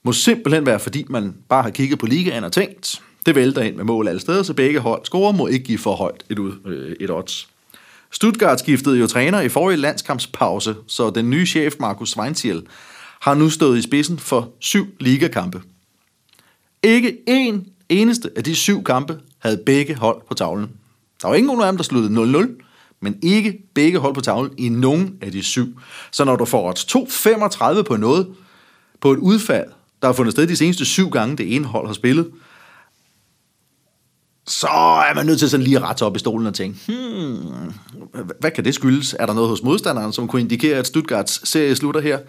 må 0.06 0.12
simpelthen 0.12 0.66
være, 0.66 0.80
fordi 0.80 1.06
man 1.10 1.36
bare 1.50 1.64
har 1.64 1.70
kigget 1.70 2.00
på 2.00 2.06
ligaen 2.06 2.44
og 2.44 2.52
tænkt, 2.52 3.02
det 3.26 3.36
vælter 3.36 3.62
ind 3.62 3.76
med 3.76 3.84
mål 3.84 4.08
alle 4.08 4.22
steder, 4.22 4.44
så 4.44 4.54
begge 4.54 4.80
hold 4.80 5.06
scorer 5.06 5.32
må 5.32 5.48
ikke 5.48 5.66
give 5.66 5.78
for 5.78 5.96
højt 5.96 6.24
et, 6.30 6.40
ud, 6.40 6.52
øh, 6.66 6.96
et 7.00 7.12
odds. 7.12 7.53
Stuttgart 8.14 8.60
skiftede 8.60 9.00
jo 9.00 9.08
træner 9.08 9.42
i 9.42 9.50
forrige 9.50 9.78
landskampspause, 9.78 10.76
så 10.88 11.10
den 11.10 11.30
nye 11.30 11.46
chef, 11.46 11.74
Markus 11.80 12.18
Weinziel, 12.18 12.64
har 13.22 13.34
nu 13.34 13.50
stået 13.50 13.78
i 13.78 13.82
spidsen 13.82 14.20
for 14.20 14.50
syv 14.60 14.88
ligakampe. 15.00 15.62
Ikke 16.84 17.18
én 17.30 17.56
eneste 17.90 18.30
af 18.36 18.44
de 18.44 18.56
syv 18.56 18.84
kampe 18.84 19.20
havde 19.40 19.62
begge 19.66 19.96
hold 19.96 20.22
på 20.28 20.34
tavlen. 20.34 20.70
Der 21.22 21.28
var 21.28 21.36
ingen 21.36 21.62
af 21.62 21.72
dem, 21.72 21.78
der 21.78 21.84
sluttede 21.84 22.40
0-0, 22.40 22.48
men 23.00 23.18
ikke 23.22 23.60
begge 23.74 24.00
hold 24.00 24.14
på 24.14 24.22
tavlen 24.22 24.54
i 24.58 24.70
nogen 24.70 25.18
af 25.22 25.32
de 25.32 25.44
syv. 25.44 25.80
Så 26.12 26.26
når 26.26 26.36
du 26.36 26.46
får 26.46 26.74
2-35 27.78 27.82
på 27.82 27.98
noget, 27.98 28.28
på 29.02 29.12
et 29.12 29.18
udfald, 29.18 29.68
der 30.02 30.08
har 30.08 30.14
fundet 30.14 30.32
sted 30.32 30.48
de 30.48 30.56
seneste 30.56 30.86
syv 30.86 31.10
gange, 31.10 31.38
det 31.38 31.56
ene 31.56 31.66
hold 31.66 31.88
har 31.88 31.94
spillet, 31.94 32.32
så 34.48 34.68
er 35.10 35.16
man 35.16 35.26
nødt 35.26 35.40
til 35.40 35.50
sådan 35.50 35.64
lige 35.64 35.78
at 35.78 35.84
rette 35.84 36.04
op 36.04 36.16
i 36.16 36.20
stolen 36.20 36.48
og 36.48 36.54
tænke, 36.54 36.80
hmm, 36.88 37.74
hvad 38.40 38.52
kan 38.52 38.66
det 38.66 38.76
skyldes? 38.76 39.16
Er 39.20 39.26
der 39.26 39.34
noget 39.34 39.50
hos 39.50 39.64
modstanderen, 39.64 40.14
som 40.14 40.28
kunne 40.28 40.42
indikere, 40.42 40.78
at 40.78 40.88
Stuttgarts 40.88 41.50
serie 41.50 41.76
slutter 41.76 42.02
her? 42.02 42.20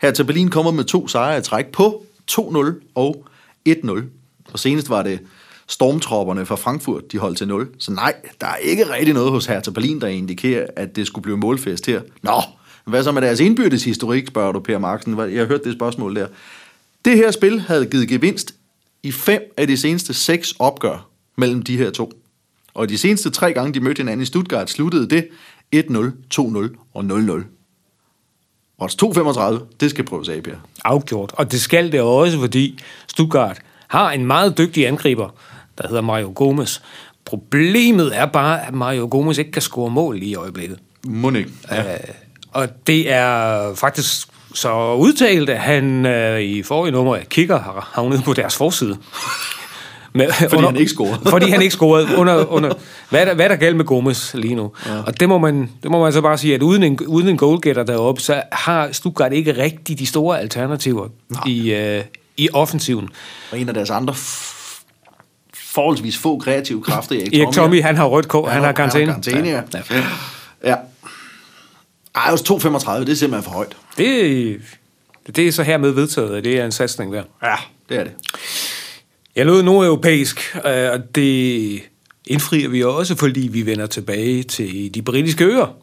Her 0.00 0.10
til 0.10 0.24
Berlin 0.24 0.50
kommer 0.50 0.70
med 0.70 0.84
to 0.84 1.08
sejre 1.08 1.38
i 1.38 1.42
træk 1.42 1.66
på 1.66 2.06
2-0 2.30 2.92
og 2.94 3.26
1-0. 3.68 4.02
Og 4.52 4.58
senest 4.58 4.90
var 4.90 5.02
det 5.02 5.20
stormtropperne 5.66 6.46
fra 6.46 6.56
Frankfurt, 6.56 7.12
de 7.12 7.18
holdt 7.18 7.38
til 7.38 7.48
0. 7.48 7.68
Så 7.78 7.92
nej, 7.92 8.14
der 8.40 8.46
er 8.46 8.56
ikke 8.56 8.92
rigtig 8.92 9.14
noget 9.14 9.30
hos 9.30 9.46
Hertha 9.46 9.70
Berlin, 9.70 10.00
der 10.00 10.06
indikerer, 10.06 10.66
at 10.76 10.96
det 10.96 11.06
skulle 11.06 11.22
blive 11.22 11.36
målfest 11.36 11.86
her. 11.86 12.00
Nå, 12.22 12.42
hvad 12.84 13.04
så 13.04 13.12
med 13.12 13.22
deres 13.22 13.40
indbyrdes 13.40 13.84
historik, 13.84 14.26
spørger 14.26 14.52
du 14.52 14.60
Per 14.60 14.78
Marksen. 14.78 15.18
Jeg 15.18 15.40
har 15.40 15.46
hørt 15.46 15.64
det 15.64 15.72
spørgsmål 15.72 16.16
der. 16.16 16.26
Det 17.04 17.16
her 17.16 17.30
spil 17.30 17.60
havde 17.60 17.86
givet 17.86 18.08
gevinst 18.08 18.54
i 19.02 19.12
fem 19.12 19.42
af 19.56 19.66
de 19.66 19.76
seneste 19.76 20.14
seks 20.14 20.54
opgør 20.58 21.11
mellem 21.36 21.62
de 21.62 21.76
her 21.76 21.90
to. 21.90 22.12
Og 22.74 22.88
de 22.88 22.98
seneste 22.98 23.30
tre 23.30 23.52
gange, 23.52 23.74
de 23.74 23.80
mødte 23.80 24.00
hinanden 24.00 24.22
i 24.22 24.26
Stuttgart, 24.26 24.70
sluttede 24.70 25.08
det 25.08 25.28
1-0, 25.76 25.80
2-0 26.34 26.76
og 26.94 27.04
0-0. 27.04 27.44
Odds 28.78 29.02
2,35, 29.02 29.76
det 29.80 29.90
skal 29.90 30.04
prøves 30.04 30.28
af, 30.28 30.42
Per. 30.42 30.54
Afgjort. 30.84 31.32
Og 31.36 31.52
det 31.52 31.60
skal 31.60 31.92
det 31.92 32.00
også, 32.00 32.38
fordi 32.38 32.78
Stuttgart 33.08 33.60
har 33.88 34.10
en 34.10 34.26
meget 34.26 34.58
dygtig 34.58 34.86
angriber, 34.86 35.28
der 35.78 35.88
hedder 35.88 36.02
Mario 36.02 36.32
Gomez. 36.34 36.80
Problemet 37.24 38.18
er 38.18 38.26
bare, 38.26 38.66
at 38.66 38.74
Mario 38.74 39.08
Gomez 39.10 39.38
ikke 39.38 39.50
kan 39.50 39.62
score 39.62 39.90
mål 39.90 40.18
lige 40.18 40.30
i 40.30 40.34
øjeblikket. 40.34 40.78
Må 41.06 41.30
ikke. 41.30 41.50
Ja. 41.70 41.94
Øh, 41.94 42.00
og 42.52 42.86
det 42.86 43.12
er 43.12 43.74
faktisk 43.74 44.28
så 44.54 44.94
udtalt, 44.94 45.50
at 45.50 45.60
han 45.60 46.06
øh, 46.06 46.40
i 46.40 46.62
forrige 46.62 46.92
nummer 46.92 47.16
af 47.16 47.28
Kicker 47.28 47.58
har 47.58 47.90
havnet 47.92 48.24
på 48.24 48.32
deres 48.32 48.56
forside. 48.56 48.98
Med, 50.14 50.32
Fordi 50.32 50.64
han 50.64 50.76
ikke 50.76 50.90
scorede. 50.90 51.30
fordi 51.30 51.50
han 51.50 51.62
ikke 51.62 51.74
scorede. 51.74 52.08
Under, 52.20 52.44
under, 52.44 52.74
hvad, 53.10 53.20
er 53.20 53.24
der, 53.24 53.34
hvad 53.34 53.44
er 53.44 53.48
der 53.48 53.56
galt 53.56 53.76
med 53.76 53.84
Gomes 53.84 54.34
lige 54.34 54.54
nu? 54.54 54.72
Ja. 54.86 55.02
Og 55.06 55.20
det 55.20 55.28
må, 55.28 55.38
man, 55.38 55.70
det 55.82 55.90
må 55.90 56.02
man 56.02 56.12
så 56.12 56.20
bare 56.20 56.38
sige, 56.38 56.54
at 56.54 56.62
uden 56.62 56.82
en, 56.82 56.98
uden 57.06 57.28
en 57.28 57.36
goalgetter 57.36 57.82
deroppe, 57.82 58.20
så 58.20 58.42
har 58.52 58.88
Stuttgart 58.92 59.32
ikke 59.32 59.62
rigtig 59.62 59.98
de 59.98 60.06
store 60.06 60.40
alternativer 60.40 61.08
i, 61.46 61.72
øh, 61.72 62.04
i 62.36 62.48
offensiven. 62.52 63.08
Og 63.52 63.60
en 63.60 63.68
af 63.68 63.74
deres 63.74 63.90
andre 63.90 64.14
forholdsvis 65.54 66.18
få 66.18 66.38
kreative 66.38 66.82
kræfter, 66.82 67.16
Erik, 67.16 67.34
Erik 67.34 67.54
Tommy, 67.54 67.82
han 67.82 67.96
har 67.96 68.04
rødt 68.04 68.28
kort, 68.28 68.52
han, 68.52 68.62
har 68.62 68.72
karantæne. 68.72 69.12
Han 69.12 69.22
har 69.22 69.30
karantæne, 69.30 69.48
ja. 69.48 69.96
ja. 70.64 70.70
ja. 70.70 70.76
Ej, 72.14 72.32
også 72.32 72.44
2,35, 72.44 73.00
det 73.00 73.08
er 73.08 73.14
simpelthen 73.14 73.42
for 73.42 73.50
højt. 73.50 73.76
Det, 73.98 74.60
det 75.36 75.48
er 75.48 75.52
så 75.52 75.62
hermed 75.62 75.90
vedtaget, 75.90 76.36
at 76.36 76.44
det 76.44 76.60
er 76.60 76.64
en 76.64 76.72
satsning 76.72 77.12
der. 77.12 77.22
Ja, 77.42 77.54
det 77.88 77.98
er 77.98 78.04
det. 78.04 78.12
Jeg 79.36 79.44
nåede 79.44 79.62
nordeuropæisk, 79.62 80.56
øh, 80.56 80.90
og 80.92 81.14
det 81.14 81.82
indfrier 82.26 82.68
vi 82.68 82.82
også, 82.82 83.16
fordi 83.16 83.40
vi 83.40 83.66
vender 83.66 83.86
tilbage 83.86 84.42
til 84.42 84.94
de 84.94 85.02
britiske 85.02 85.44
øer. 85.44 85.76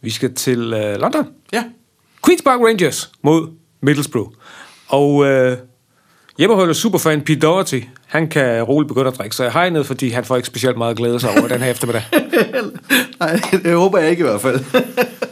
Vi 0.00 0.10
skal 0.10 0.34
til 0.34 0.72
øh, 0.72 1.00
London. 1.00 1.26
Ja. 1.52 1.64
Queen's 2.26 2.42
Park 2.44 2.60
Rangers 2.60 3.10
mod 3.22 3.48
Middlesbrough. 3.82 4.30
Og 4.88 5.26
øh, 5.26 5.58
hjemmeholdet 6.38 6.76
superfan 6.76 7.22
Pete 7.22 7.40
Doherty, 7.40 7.80
han 8.06 8.28
kan 8.28 8.62
roligt 8.62 8.88
begynde 8.88 9.08
at 9.08 9.18
drikke 9.18 9.36
sig 9.36 9.46
i 9.46 9.50
hegnet, 9.50 9.86
fordi 9.86 10.08
han 10.08 10.24
får 10.24 10.36
ikke 10.36 10.46
specielt 10.46 10.78
meget 10.78 10.96
glæde 10.96 11.20
sig 11.20 11.30
over 11.30 11.48
den 11.48 11.60
her 11.60 11.70
eftermiddag. 11.70 12.02
Nej, 13.20 13.40
det 13.52 13.74
håber 13.74 13.98
jeg 13.98 14.10
ikke 14.10 14.20
i 14.20 14.26
hvert 14.26 14.40
fald. 14.40 14.64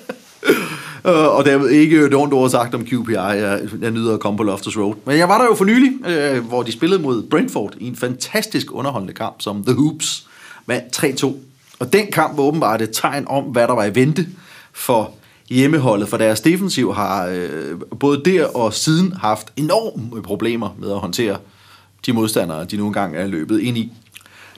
Øh, 1.09 1.37
og 1.37 1.45
derved 1.45 1.71
ikke 1.71 1.97
øh, 1.97 2.07
et 2.07 2.15
ondt 2.15 2.35
ord 2.35 2.51
sagt 2.51 2.75
om 2.75 2.87
QPR. 2.87 3.21
Jeg, 3.21 3.61
jeg 3.81 3.91
nyder 3.91 4.15
at 4.15 4.21
komme 4.21 4.37
på 4.37 4.43
Loftus 4.43 4.77
Road. 4.77 4.95
Men 5.05 5.19
jeg 5.19 5.29
var 5.29 5.39
der 5.39 5.45
jo 5.45 5.55
for 5.55 5.65
nylig, 5.65 6.07
øh, 6.07 6.45
hvor 6.45 6.63
de 6.63 6.73
spillede 6.73 7.03
mod 7.03 7.23
Brentford 7.23 7.75
i 7.79 7.89
en 7.89 7.97
fantastisk 7.97 8.73
underholdende 8.73 9.15
kamp, 9.15 9.43
som 9.43 9.65
The 9.65 9.75
Hoops 9.75 10.27
vandt 10.67 11.23
3-2. 11.23 11.37
Og 11.79 11.93
den 11.93 12.07
kamp 12.13 12.37
var 12.37 12.43
åbenbart 12.43 12.83
et 12.83 12.91
tegn 12.93 13.25
om, 13.29 13.45
hvad 13.45 13.69
der 13.69 13.75
var 13.75 13.85
i 13.85 13.95
vente 13.95 14.27
for 14.73 15.15
hjemmeholdet, 15.49 16.09
for 16.09 16.17
deres 16.17 16.41
defensiv 16.41 16.95
har 16.95 17.27
øh, 17.27 17.81
både 18.01 18.23
der 18.25 18.47
og 18.47 18.75
siden 18.75 19.13
haft 19.13 19.53
enorme 19.57 20.23
problemer 20.23 20.77
med 20.79 20.91
at 20.91 20.99
håndtere 20.99 21.37
de 22.07 22.13
modstandere, 22.13 22.65
de 22.65 22.77
nogle 22.77 22.93
gange 22.93 23.19
er 23.19 23.27
løbet 23.27 23.61
ind 23.61 23.79
i. 23.79 23.93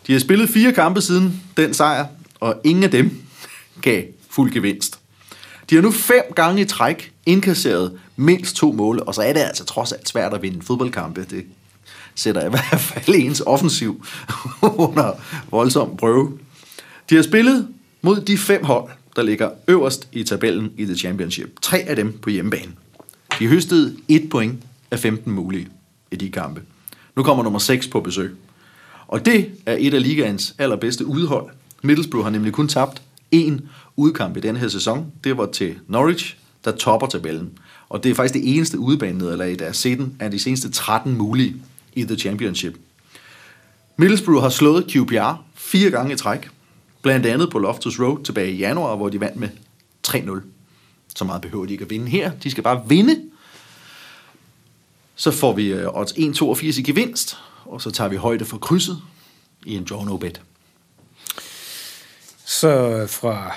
De 0.07 0.13
har 0.13 0.21
spillet 0.21 0.49
fire 0.49 0.73
kampe 0.73 1.01
siden 1.01 1.43
den 1.57 1.75
sejr, 1.75 2.07
og 2.41 2.61
ingen 2.65 2.85
af 2.85 2.91
dem 2.91 3.11
gav 3.83 4.03
fuld 4.31 4.53
gevinst. 4.53 5.00
De 5.71 5.75
har 5.75 5.83
nu 5.83 5.91
fem 5.91 6.23
gange 6.35 6.63
i 6.63 6.65
træk 6.65 7.13
indkasseret 7.27 7.99
mindst 8.17 8.57
to 8.57 8.73
mål, 8.73 9.03
og 9.07 9.15
så 9.15 9.23
er 9.23 9.33
det 9.33 9.41
altså 9.41 9.65
trods 9.65 9.93
alt 9.93 10.09
svært 10.09 10.35
at 10.35 10.43
vinde 10.43 10.63
fodboldkampe. 10.63 11.27
Det 11.31 11.45
sætter 12.15 12.47
i 12.47 12.51
hvert 12.71 12.81
fald 12.81 13.17
ens 13.17 13.43
offensiv 13.47 14.05
under 14.63 15.13
voldsom 15.51 15.97
prøve. 15.97 16.39
De 17.11 17.15
har 17.17 17.23
spillet 17.23 17.69
mod 18.03 18.21
de 18.21 18.39
fem 18.39 18.65
hold, 18.65 18.91
der 19.17 19.23
ligger 19.23 19.51
øverst 19.69 20.09
i 20.13 20.25
tabellen 20.25 20.73
i 20.77 20.85
The 20.85 20.97
Championship. 20.97 21.61
Tre 21.63 21.79
af 21.79 21.97
dem 21.97 22.19
på 22.23 22.31
hjemmebane. 22.31 22.73
De 23.39 23.47
høstede 23.47 23.97
et 24.09 24.31
point 24.31 24.63
af 24.91 24.99
15 24.99 25.33
mulige 25.33 25.69
i 26.11 26.17
de 26.17 26.31
kampe. 26.31 26.63
Nu 27.17 27.23
kommer 27.23 27.43
nummer 27.43 27.59
6 27.59 27.89
på 27.89 28.01
besøg. 28.01 28.37
Og 29.09 29.27
det 29.27 29.51
er 29.67 29.77
et 29.79 29.95
af 29.95 30.03
ligaens 30.03 30.55
allerbedste 30.59 31.07
udhold. 31.07 31.51
Middlesbrough 31.83 32.25
har 32.25 32.31
nemlig 32.31 32.53
kun 32.53 32.69
tabt 32.69 33.03
én 33.35 33.61
udkamp 33.97 34.37
i 34.37 34.41
den 34.41 34.57
her 34.57 34.69
sæson. 34.69 35.13
Det 35.25 35.37
var 35.37 35.47
til 35.47 35.79
Norwich, 35.89 36.37
der 36.65 36.71
topper 36.73 37.07
tabellen. 37.07 37.59
Og 37.89 38.03
det 38.03 38.11
er 38.11 38.15
faktisk 38.15 38.35
det 38.35 38.57
eneste 38.57 38.79
udebanenederlag, 38.79 39.59
der 39.59 39.65
er 39.65 39.73
17 39.73 40.17
af 40.21 40.31
de 40.31 40.39
seneste 40.39 40.71
13 40.71 41.19
mulige 41.19 41.57
i 41.93 42.05
The 42.05 42.17
Championship. 42.17 42.79
Middlesbrough 43.97 44.43
har 44.43 44.49
slået 44.49 44.87
QPR 44.91 45.35
fire 45.55 45.91
gange 45.91 46.13
i 46.13 46.17
træk. 46.17 46.49
Blandt 47.03 47.27
andet 47.27 47.51
på 47.51 47.59
Loftus 47.59 48.01
Road 48.01 48.25
tilbage 48.25 48.53
i 48.53 48.57
januar, 48.57 48.97
hvor 48.97 49.09
de 49.09 49.21
vandt 49.21 49.37
med 49.37 49.49
3-0. 50.09 50.41
Så 51.17 51.25
meget 51.25 51.43
behøver 51.43 51.67
de 51.67 51.73
ikke 51.73 51.85
at 51.85 51.91
vinde 51.91 52.09
her. 52.09 52.31
De 52.43 52.51
skal 52.51 52.63
bare 52.63 52.83
vinde. 52.89 53.21
Så 55.15 55.31
får 55.31 55.53
vi 55.53 55.67
øh, 55.67 55.89
odds 55.95 56.13
1,82 56.13 56.79
i 56.79 56.83
gevinst, 56.83 57.37
og 57.65 57.83
så 57.83 57.91
tager 57.91 58.09
vi 58.09 58.17
højde 58.17 58.45
for 58.45 58.59
krydset 58.59 58.99
i 59.67 59.77
en 59.77 59.85
draw 59.85 60.05
no 60.05 60.17
bet. 60.17 60.41
Så 62.51 63.07
fra 63.09 63.55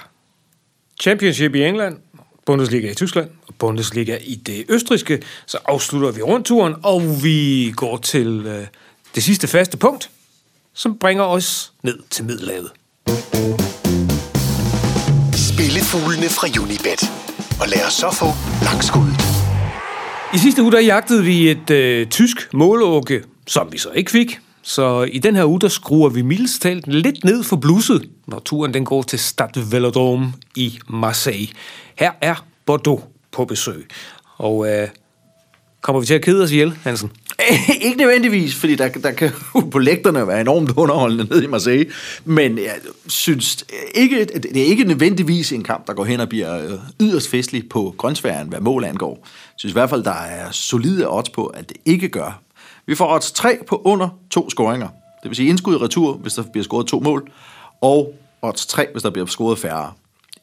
Championship 1.02 1.56
i 1.56 1.64
England, 1.64 1.98
Bundesliga 2.46 2.92
i 2.92 2.94
Tyskland 2.94 3.30
og 3.48 3.56
Bundesliga 3.56 4.18
i 4.22 4.36
det 4.36 4.66
østriske, 4.70 5.22
så 5.46 5.58
afslutter 5.66 6.12
vi 6.12 6.22
rundturen, 6.22 6.76
og 6.84 7.24
vi 7.24 7.72
går 7.76 7.98
til 7.98 8.46
øh, 8.46 8.68
det 9.16 9.24
sidste 9.24 9.48
faste 9.48 9.78
punkt, 9.78 10.10
som 10.74 10.98
bringer 10.98 11.24
os 11.24 11.74
ned 11.84 12.00
til 12.10 12.26
Middelhavet. 12.26 12.72
Spillefuglene 15.36 16.30
fra 16.30 16.48
Unibet. 16.64 17.12
Og 17.62 17.68
lad 17.68 17.88
os 17.88 17.94
så 17.94 18.12
få 18.12 18.26
langskuddet. 18.64 19.22
I 20.34 20.38
sidste 20.38 20.64
uge, 20.64 20.72
der 20.72 20.80
jagtede 20.80 21.24
vi 21.24 21.52
et 21.52 21.70
øh, 21.70 22.08
tysk 22.08 22.54
målåke, 22.54 23.24
som 23.48 23.72
vi 23.72 23.78
så 23.78 23.90
ikke 23.92 24.12
fik. 24.12 24.40
Så 24.64 25.04
i 25.04 25.20
den 25.20 25.36
her 25.36 25.46
uge, 25.46 25.60
der 25.60 25.68
skruer 25.68 26.10
vi 26.10 26.22
mildest 26.22 26.62
talt 26.62 26.88
lidt 26.88 27.24
ned 27.24 27.44
for 27.44 27.56
blusset, 27.56 28.10
når 28.28 28.40
turen 28.40 28.74
den 28.74 28.86
går 28.86 29.02
til 29.02 29.20
Stade 29.20 29.72
Velodrome 29.72 30.34
i 30.56 30.80
Marseille. 30.90 31.48
Her 31.96 32.12
er 32.22 32.46
Bordeaux 32.66 33.02
på 33.32 33.46
besøg. 33.46 33.88
Og 34.38 34.68
øh, 34.70 34.88
kommer 35.82 36.00
vi 36.00 36.06
til 36.06 36.14
at 36.14 36.22
kede 36.22 36.44
os 36.44 36.52
ihjel, 36.52 36.74
Hansen? 36.84 37.12
ikke 37.86 37.98
nødvendigvis, 37.98 38.56
fordi 38.56 38.76
der, 38.76 38.90
der 38.90 39.12
kan 39.12 39.32
på 39.72 39.80
lægterne 39.80 40.28
være 40.28 40.42
enormt 40.42 40.72
underholdende 40.78 41.28
nede 41.30 41.44
i 41.44 41.48
Marseille, 41.48 41.92
men 42.26 42.58
jeg 42.58 42.76
synes 43.08 43.66
ikke, 43.96 44.26
det 44.26 44.58
er 44.58 44.66
ikke 44.66 44.84
nødvendigvis 44.84 45.52
en 45.52 45.64
kamp, 45.64 45.88
der 45.88 45.94
går 45.94 46.06
hen 46.06 46.20
og 46.20 46.30
bliver 46.30 46.66
øh, 46.66 46.80
yderst 47.02 47.30
festlig 47.30 47.70
på 47.70 47.96
grøntsværen, 47.98 48.48
hvad 48.48 48.60
mål 48.60 48.84
angår. 48.84 49.20
Jeg 49.22 49.54
synes 49.58 49.72
i 49.72 49.74
hvert 49.74 49.90
fald, 49.90 50.04
der 50.04 50.22
er 50.22 50.52
solide 50.52 51.10
odds 51.10 51.30
på, 51.30 51.46
at 51.46 51.70
det 51.70 51.78
ikke 51.86 52.10
gør. 52.10 52.43
Vi 52.86 52.96
får 52.96 53.16
odds 53.16 53.32
3 53.32 53.58
på 53.68 53.82
under 53.86 54.10
to 54.30 54.50
scoringer. 54.50 54.88
Det 55.24 55.30
vil 55.30 55.36
sige 55.36 55.50
indskud 55.50 55.74
i 55.74 55.78
retur, 55.78 56.14
hvis 56.14 56.34
der 56.34 56.44
bliver 56.52 56.64
scoret 56.64 56.88
to 56.88 57.00
mål, 57.00 57.32
og 57.82 58.14
odds 58.42 58.66
3, 58.66 58.88
hvis 58.92 59.04
der 59.04 59.10
bliver 59.10 59.26
scoret 59.26 59.60
færre. 59.60 59.92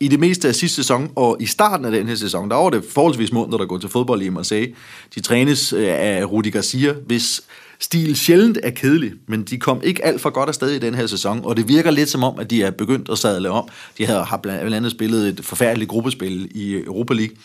I 0.00 0.08
det 0.08 0.20
meste 0.20 0.48
af 0.48 0.54
sidste 0.54 0.76
sæson, 0.76 1.10
og 1.16 1.36
i 1.40 1.46
starten 1.46 1.86
af 1.86 1.92
den 1.92 2.08
her 2.08 2.14
sæson, 2.14 2.50
der 2.50 2.56
var 2.56 2.70
det 2.70 2.84
forholdsvis 2.94 3.32
måneder, 3.32 3.58
der 3.58 3.66
går 3.66 3.78
til 3.78 3.88
fodbold 3.88 4.22
i 4.22 4.28
Marseille. 4.28 4.74
De 5.14 5.20
trænes 5.20 5.72
øh, 5.72 5.88
af 5.88 6.24
Rudi 6.24 6.50
Garcia, 6.50 6.92
hvis 6.92 7.42
stil 7.80 8.16
sjældent 8.16 8.58
er 8.62 8.70
kedelig, 8.70 9.12
men 9.28 9.42
de 9.42 9.58
kom 9.58 9.80
ikke 9.84 10.04
alt 10.04 10.20
for 10.20 10.30
godt 10.30 10.48
afsted 10.48 10.70
i 10.70 10.78
den 10.78 10.94
her 10.94 11.06
sæson, 11.06 11.40
og 11.44 11.56
det 11.56 11.68
virker 11.68 11.90
lidt 11.90 12.08
som 12.08 12.24
om, 12.24 12.38
at 12.38 12.50
de 12.50 12.62
er 12.62 12.70
begyndt 12.70 13.08
at 13.08 13.18
sadle 13.18 13.50
om. 13.50 13.68
De 13.98 14.06
har, 14.06 14.24
har 14.24 14.36
blandt 14.36 14.74
andet 14.74 14.90
spillet 14.90 15.28
et 15.28 15.44
forfærdeligt 15.44 15.90
gruppespil 15.90 16.48
i 16.54 16.74
Europa 16.74 17.14
League. 17.14 17.36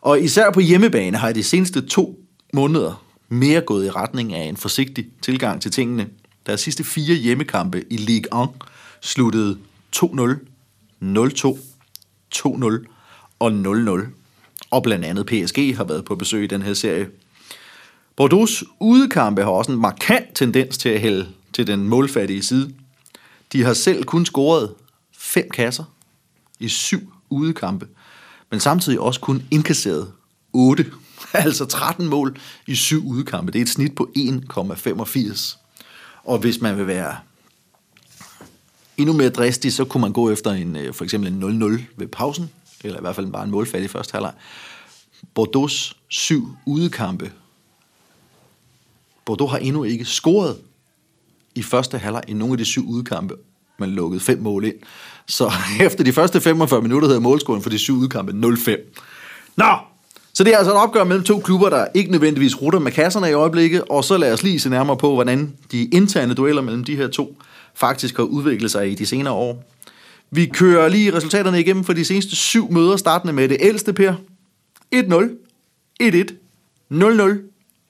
Og 0.00 0.20
især 0.20 0.50
på 0.50 0.60
hjemmebane 0.60 1.16
har 1.16 1.32
de 1.32 1.42
seneste 1.42 1.80
to 1.80 2.18
måneder 2.52 3.04
mere 3.34 3.60
gået 3.60 3.86
i 3.86 3.90
retning 3.90 4.34
af 4.34 4.44
en 4.44 4.56
forsigtig 4.56 5.06
tilgang 5.22 5.62
til 5.62 5.70
tingene. 5.70 6.08
Deres 6.46 6.60
sidste 6.60 6.84
fire 6.84 7.14
hjemmekampe 7.14 7.84
i 7.90 7.96
Ligue 7.96 8.42
1 8.42 8.48
sluttede 9.00 9.58
2-0, 9.96 10.02
0-2, 11.02 11.58
2-0 12.34 12.84
og 13.38 13.50
0-0. 13.50 14.06
Og 14.70 14.82
blandt 14.82 15.04
andet 15.04 15.26
PSG 15.26 15.76
har 15.76 15.84
været 15.84 16.04
på 16.04 16.16
besøg 16.16 16.44
i 16.44 16.46
den 16.46 16.62
her 16.62 16.74
serie. 16.74 17.08
Bordeaux 18.16 18.62
udekampe 18.80 19.42
har 19.42 19.50
også 19.50 19.72
en 19.72 19.80
markant 19.80 20.34
tendens 20.34 20.78
til 20.78 20.88
at 20.88 21.00
hælde 21.00 21.28
til 21.52 21.66
den 21.66 21.88
målfattige 21.88 22.42
side. 22.42 22.74
De 23.52 23.62
har 23.62 23.74
selv 23.74 24.04
kun 24.04 24.26
scoret 24.26 24.74
fem 25.18 25.50
kasser 25.50 25.84
i 26.60 26.68
syv 26.68 27.12
udekampe, 27.30 27.86
men 28.50 28.60
samtidig 28.60 29.00
også 29.00 29.20
kun 29.20 29.42
indkasseret 29.50 30.12
8. 30.54 30.86
Altså 31.32 31.64
13 31.64 32.08
mål 32.08 32.38
i 32.66 32.74
syv 32.74 33.06
udekampe. 33.06 33.52
Det 33.52 33.58
er 33.58 33.62
et 33.62 33.68
snit 33.68 33.94
på 33.94 34.10
1,85. 34.18 35.58
Og 36.24 36.38
hvis 36.38 36.60
man 36.60 36.78
vil 36.78 36.86
være 36.86 37.16
endnu 38.96 39.12
mere 39.12 39.28
dristig, 39.28 39.72
så 39.72 39.84
kunne 39.84 40.00
man 40.00 40.12
gå 40.12 40.30
efter 40.30 40.50
en, 40.50 40.76
øh, 40.76 40.94
for 40.94 41.04
eksempel 41.04 41.32
en 41.32 41.62
0-0 41.62 41.82
ved 41.96 42.06
pausen, 42.06 42.50
eller 42.84 42.98
i 42.98 43.00
hvert 43.00 43.14
fald 43.14 43.32
bare 43.32 43.44
en 43.44 43.50
målfattig 43.50 43.90
første 43.90 44.12
halvleg. 44.12 44.32
Bordeaux 45.34 45.96
syv 46.08 46.48
udekampe. 46.66 47.32
Bordeaux 49.24 49.50
har 49.50 49.58
endnu 49.58 49.84
ikke 49.84 50.04
scoret 50.04 50.58
i 51.54 51.62
første 51.62 51.98
halvleg 51.98 52.22
i 52.28 52.32
nogle 52.32 52.52
af 52.52 52.58
de 52.58 52.64
syv 52.64 52.88
udekampe, 52.88 53.34
Man 53.78 53.90
lukkede 53.90 54.20
fem 54.20 54.38
mål 54.38 54.64
ind. 54.64 54.74
Så 55.26 55.52
efter 55.80 56.04
de 56.04 56.12
første 56.12 56.40
45 56.40 56.82
minutter 56.82 57.08
havde 57.08 57.20
målscoren 57.20 57.62
for 57.62 57.70
de 57.70 57.78
syv 57.78 57.94
udkampe 57.94 58.32
0-5. 58.32 58.76
Nå, 59.56 59.76
så 60.34 60.44
det 60.44 60.52
er 60.52 60.58
altså 60.58 60.72
et 60.72 60.78
opgør 60.78 61.04
mellem 61.04 61.24
to 61.24 61.38
klubber, 61.38 61.70
der 61.70 61.86
ikke 61.94 62.10
nødvendigvis 62.10 62.62
rutter 62.62 62.78
med 62.78 62.92
kasserne 62.92 63.30
i 63.30 63.32
øjeblikket, 63.32 63.82
og 63.90 64.04
så 64.04 64.16
lad 64.16 64.32
os 64.32 64.42
lige 64.42 64.60
se 64.60 64.70
nærmere 64.70 64.96
på, 64.96 65.14
hvordan 65.14 65.56
de 65.72 65.84
interne 65.84 66.34
dueller 66.34 66.62
mellem 66.62 66.84
de 66.84 66.96
her 66.96 67.08
to 67.08 67.36
faktisk 67.74 68.16
har 68.16 68.24
udviklet 68.24 68.70
sig 68.70 68.90
i 68.90 68.94
de 68.94 69.06
senere 69.06 69.34
år. 69.34 69.64
Vi 70.30 70.46
kører 70.46 70.88
lige 70.88 71.14
resultaterne 71.14 71.60
igennem 71.60 71.84
for 71.84 71.92
de 71.92 72.04
seneste 72.04 72.36
syv 72.36 72.72
møder, 72.72 72.96
startende 72.96 73.32
med 73.32 73.48
det 73.48 73.56
ældste, 73.60 73.92
Per. 73.92 74.14
1-0, 74.94 75.00
1-1, 76.02 76.34
0-0, 76.92 76.96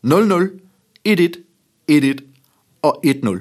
0-0, 0.06 0.48
1-1, 1.08 1.28
1-1 1.90 2.16
og 2.82 3.02
1-0. 3.06 3.38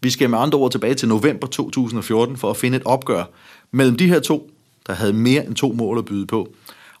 Vi 0.00 0.10
skal 0.10 0.30
med 0.30 0.38
andre 0.38 0.58
ord 0.58 0.70
tilbage 0.70 0.94
til 0.94 1.08
november 1.08 1.46
2014 1.46 2.36
for 2.36 2.50
at 2.50 2.56
finde 2.56 2.76
et 2.76 2.82
opgør 2.84 3.24
mellem 3.70 3.96
de 3.96 4.06
her 4.06 4.20
to, 4.20 4.50
der 4.86 4.92
havde 4.92 5.12
mere 5.12 5.46
end 5.46 5.54
to 5.54 5.72
mål 5.72 5.98
at 5.98 6.04
byde 6.04 6.26
på. 6.26 6.48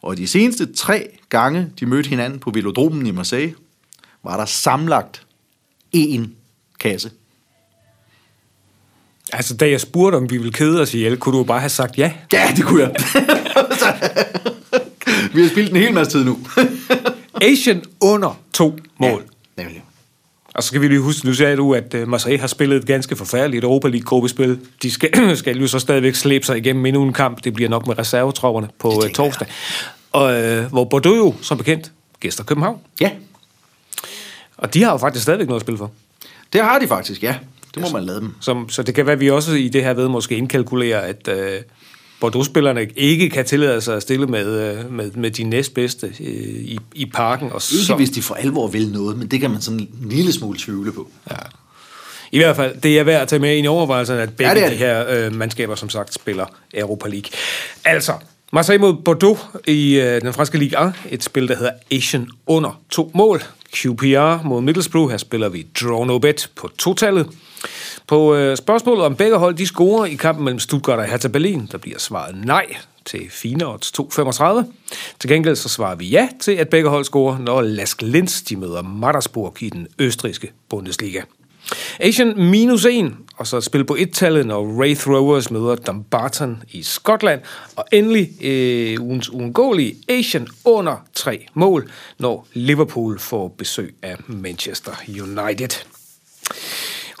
Og 0.02 0.16
de 0.16 0.26
seneste 0.26 0.72
tre 0.72 1.08
gange, 1.28 1.72
de 1.80 1.86
mødte 1.86 2.08
hinanden 2.08 2.38
på 2.38 2.50
Velodromen 2.50 3.06
i 3.06 3.10
Marseille, 3.10 3.54
var 4.24 4.36
der 4.36 4.44
samlagt 4.44 5.22
én 5.96 6.28
kasse. 6.80 7.10
Altså, 9.32 9.54
da 9.54 9.68
jeg 9.70 9.80
spurgte, 9.80 10.16
om 10.16 10.30
vi 10.30 10.36
ville 10.36 10.52
kede 10.52 10.80
os 10.80 10.94
ihjel, 10.94 11.16
kunne 11.16 11.38
du 11.38 11.44
bare 11.44 11.60
have 11.60 11.70
sagt 11.70 11.98
ja. 11.98 12.12
Ja, 12.32 12.52
det 12.56 12.64
kunne 12.64 12.82
jeg. 12.82 12.94
vi 15.34 15.42
har 15.42 15.48
spillet 15.48 15.70
en 15.70 15.76
hel 15.76 15.94
masse 15.94 16.18
tid 16.18 16.24
nu. 16.24 16.38
Asian 17.42 17.84
under 18.00 18.40
to 18.52 18.78
mål. 18.98 19.24
Ja, 19.58 19.62
nemlig. 19.62 19.82
Og 20.56 20.62
så 20.62 20.66
skal 20.66 20.80
vi 20.80 20.88
lige 20.88 21.00
huske, 21.00 21.26
nu 21.26 21.34
sagde 21.34 21.56
du, 21.56 21.74
at 21.74 21.94
uh, 21.94 22.08
Marseille 22.08 22.40
har 22.40 22.46
spillet 22.46 22.76
et 22.76 22.86
ganske 22.86 23.16
forfærdeligt 23.16 23.64
Europa 23.64 23.88
League-gruppespil. 23.88 24.58
De 24.82 24.90
skal, 24.90 25.10
skal 25.36 25.60
jo 25.60 25.66
så 25.66 25.78
stadigvæk 25.78 26.14
slæbe 26.14 26.46
sig 26.46 26.58
igennem 26.58 26.86
endnu 26.86 27.02
en 27.02 27.12
kamp. 27.12 27.44
Det 27.44 27.54
bliver 27.54 27.70
nok 27.70 27.86
med 27.86 27.98
reservetropperne 27.98 28.68
på 28.78 28.88
uh, 28.88 29.10
torsdag. 29.14 29.46
Og 30.12 30.24
uh, 30.24 30.64
hvor 30.64 30.84
Bordeaux 30.84 31.16
jo, 31.16 31.34
som 31.42 31.58
bekendt, 31.58 31.92
gæster 32.20 32.44
København. 32.44 32.78
Ja, 33.00 33.10
Og 34.56 34.74
de 34.74 34.82
har 34.82 34.92
jo 34.92 34.98
faktisk 34.98 35.22
stadigvæk 35.22 35.46
noget 35.48 35.60
at 35.60 35.64
spille 35.64 35.78
for. 35.78 35.90
det 36.52 36.60
har 36.60 36.78
de 36.78 36.88
faktisk, 36.88 37.22
ja. 37.22 37.36
Det 37.74 37.82
må 37.82 37.88
man 37.88 38.04
lade 38.04 38.20
dem. 38.20 38.34
Som, 38.40 38.68
så 38.68 38.82
det 38.82 38.94
kan 38.94 39.06
være, 39.06 39.12
at 39.12 39.20
vi 39.20 39.30
også 39.30 39.52
i 39.52 39.68
det 39.68 39.82
her 39.82 39.94
ved 39.94 40.08
måske 40.08 40.36
indkalkulerer, 40.36 41.00
at 41.00 41.28
uh, 41.28 41.62
Bordeaux-spillerne 42.20 42.86
ikke 42.96 43.30
kan 43.30 43.44
tillade 43.44 43.80
sig 43.80 43.96
at 43.96 44.02
stille 44.02 44.26
med, 44.26 44.78
uh, 44.84 44.92
med, 44.92 45.10
med 45.10 45.30
de 45.30 45.44
næstbedste 45.44 46.06
uh, 46.20 46.26
i, 46.26 46.78
i 46.94 47.06
parken. 47.14 47.46
Og 47.52 47.62
Ikke 47.72 47.84
så, 47.84 47.94
hvis 47.96 48.10
de 48.10 48.22
for 48.22 48.34
alvor 48.34 48.68
vil 48.68 48.88
noget, 48.92 49.18
men 49.18 49.28
det 49.28 49.40
kan 49.40 49.50
man 49.50 49.60
sådan 49.60 49.80
en 49.80 50.08
lille 50.10 50.32
smule 50.32 50.58
tvivle 50.58 50.92
på. 50.92 51.10
Ja. 51.30 51.36
I 52.32 52.38
hvert 52.38 52.56
fald, 52.56 52.80
det 52.80 52.98
er 52.98 53.02
værd 53.04 53.22
at 53.22 53.28
tage 53.28 53.40
med 53.40 53.58
i 53.58 53.66
overvejelserne, 53.66 54.22
at 54.22 54.36
begge 54.36 54.48
Ja, 54.48 54.54
det 54.54 54.78
de 54.78 54.84
er 54.84 55.04
det. 55.04 55.08
her 55.14 55.26
øh, 55.26 55.34
mandskaber, 55.34 55.74
som 55.74 55.88
sagt, 55.90 56.14
spiller 56.14 56.46
Europa 56.74 57.08
League. 57.08 57.30
Altså, 57.84 58.12
Marseille 58.52 58.80
mod 58.80 58.94
Bordeaux 59.04 59.38
i 59.66 59.94
øh, 59.94 60.20
den 60.20 60.32
franske 60.32 60.58
Ligue 60.58 60.88
1, 60.88 60.92
et 61.10 61.24
spil, 61.24 61.48
der 61.48 61.56
hedder 61.56 61.72
Asian 61.92 62.28
under 62.46 62.80
to 62.90 63.10
mål. 63.14 63.42
QPR 63.74 64.42
mod 64.42 64.60
Middlesbrough, 64.60 65.10
her 65.10 65.16
spiller 65.16 65.48
vi 65.48 65.66
draw 65.80 66.04
no 66.04 66.18
bet 66.18 66.50
på 66.56 66.70
totallet. 66.78 67.28
På 68.06 68.34
øh, 68.34 68.56
spørgsmålet 68.56 69.04
om 69.04 69.16
begge 69.16 69.36
hold, 69.36 69.54
de 69.54 69.66
scorer 69.66 70.04
i 70.04 70.14
kampen 70.14 70.44
mellem 70.44 70.58
Stuttgart 70.58 70.98
og 70.98 71.04
Hertha 71.04 71.28
Berlin, 71.28 71.68
der 71.72 71.78
bliver 71.78 71.98
svaret 71.98 72.36
nej 72.44 72.76
til 73.04 73.30
fine 73.30 73.66
odds 73.66 73.92
2,35. 74.00 74.72
Til 75.20 75.30
gengæld 75.30 75.56
så 75.56 75.68
svarer 75.68 75.94
vi 75.94 76.08
ja 76.08 76.28
til, 76.40 76.52
at 76.52 76.68
begge 76.68 76.88
hold 76.88 77.04
scorer, 77.04 77.38
når 77.38 77.62
Lask 77.62 78.02
Linz 78.02 78.42
de 78.42 78.56
møder 78.56 78.82
Mattersburg 78.82 79.62
i 79.62 79.70
den 79.70 79.86
østrigske 79.98 80.52
Bundesliga. 80.68 81.20
Asian 82.00 82.34
minus 82.50 82.84
1, 82.84 83.12
og 83.36 83.46
så 83.46 83.56
et 83.56 83.64
spil 83.64 83.84
på 83.84 83.96
et-tallet, 83.98 84.46
når 84.46 84.64
Wraith 84.64 85.08
Rovers 85.08 85.50
møder 85.50 85.74
Dumbarton 85.74 86.62
i 86.70 86.82
Skotland. 86.82 87.40
Og 87.76 87.84
endelig 87.92 88.44
øh, 88.44 89.02
ugens 89.02 89.30
uundgåelige 89.30 89.96
Asian 90.08 90.48
under 90.64 90.96
3 91.14 91.46
mål, 91.54 91.90
når 92.18 92.46
Liverpool 92.52 93.18
får 93.18 93.48
besøg 93.48 93.94
af 94.02 94.16
Manchester 94.26 94.92
United. 95.08 95.86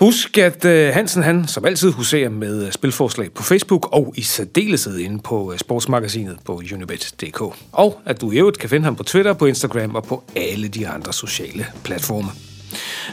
Husk, 0.00 0.38
at 0.38 0.64
øh, 0.64 0.94
Hansen 0.94 1.22
han 1.22 1.48
som 1.48 1.64
altid 1.64 1.92
huserer 1.92 2.28
med 2.28 2.66
øh, 2.66 2.72
spilforslag 2.72 3.32
på 3.32 3.42
Facebook 3.42 3.88
og 3.92 4.14
i 4.16 4.22
særdeleshed 4.22 4.98
inde 4.98 5.18
på 5.18 5.52
øh, 5.52 5.58
sportsmagasinet 5.58 6.38
på 6.44 6.62
unibet.dk. 6.72 7.40
Og 7.72 8.00
at 8.04 8.20
du 8.20 8.30
i 8.32 8.38
øvrigt 8.38 8.58
kan 8.58 8.70
finde 8.70 8.84
ham 8.84 8.96
på 8.96 9.02
Twitter, 9.02 9.32
på 9.32 9.46
Instagram 9.46 9.94
og 9.94 10.04
på 10.04 10.24
alle 10.36 10.68
de 10.68 10.88
andre 10.88 11.12
sociale 11.12 11.66
platforme. 11.84 12.55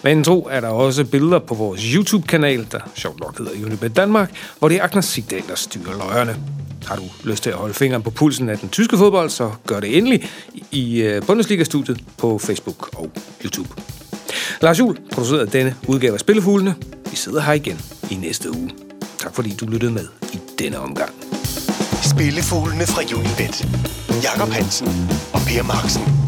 Men 0.04 0.24
tro 0.24 0.48
er 0.52 0.60
der 0.60 0.68
også 0.68 1.06
billeder 1.06 1.40
på 1.40 1.56
vores 1.56 1.82
YouTube-kanal, 1.82 2.68
der 2.72 2.80
sjovt 2.96 3.20
nok 3.20 3.38
hedder 3.38 3.66
Unibet 3.66 3.96
Danmark, 3.96 4.32
hvor 4.60 4.70
det 4.70 4.78
er 4.78 4.84
Agnes 4.84 5.06
Sigdal, 5.06 5.44
der 5.48 5.56
styrer 5.56 5.98
løjerne. 5.98 6.36
Har 6.86 6.96
du 6.96 7.04
lyst 7.24 7.44
til 7.44 7.50
at 7.50 7.56
holde 7.56 7.74
fingeren 7.74 8.04
på 8.04 8.10
pulsen 8.10 8.50
af 8.50 8.58
den 8.58 8.70
tyske 8.70 8.98
fodbold, 8.98 9.30
så 9.30 9.52
gør 9.68 9.80
det 9.80 9.98
endelig 9.98 10.30
i 10.72 11.02
øh, 11.02 11.22
Bundesliga-studiet 11.22 12.04
på 12.18 12.38
Facebook 12.38 12.90
og 13.00 13.12
YouTube. 13.44 13.70
Lars 14.62 14.80
Juhl 14.80 14.98
producerede 15.12 15.48
denne 15.48 15.76
udgave 15.88 16.14
af 16.14 16.20
Spillefuglene. 16.20 16.76
Vi 17.12 17.16
sidder 17.16 17.42
her 17.42 17.54
igen 17.54 17.82
i 18.12 18.16
næste 18.16 18.52
uge. 18.52 18.70
Tak 19.20 19.36
fordi 19.36 19.56
du 19.60 19.66
lyttede 19.66 19.92
med 19.92 20.08
i 20.34 20.40
denne 20.60 20.80
omgang. 20.80 21.12
Spillefuglene 22.04 22.88
fra 22.88 23.02
Unibet. 23.16 23.68
Jakob 24.24 24.50
Hansen 24.50 24.88
og 25.34 25.40
Per 25.48 25.64
Marksen. 25.64 26.23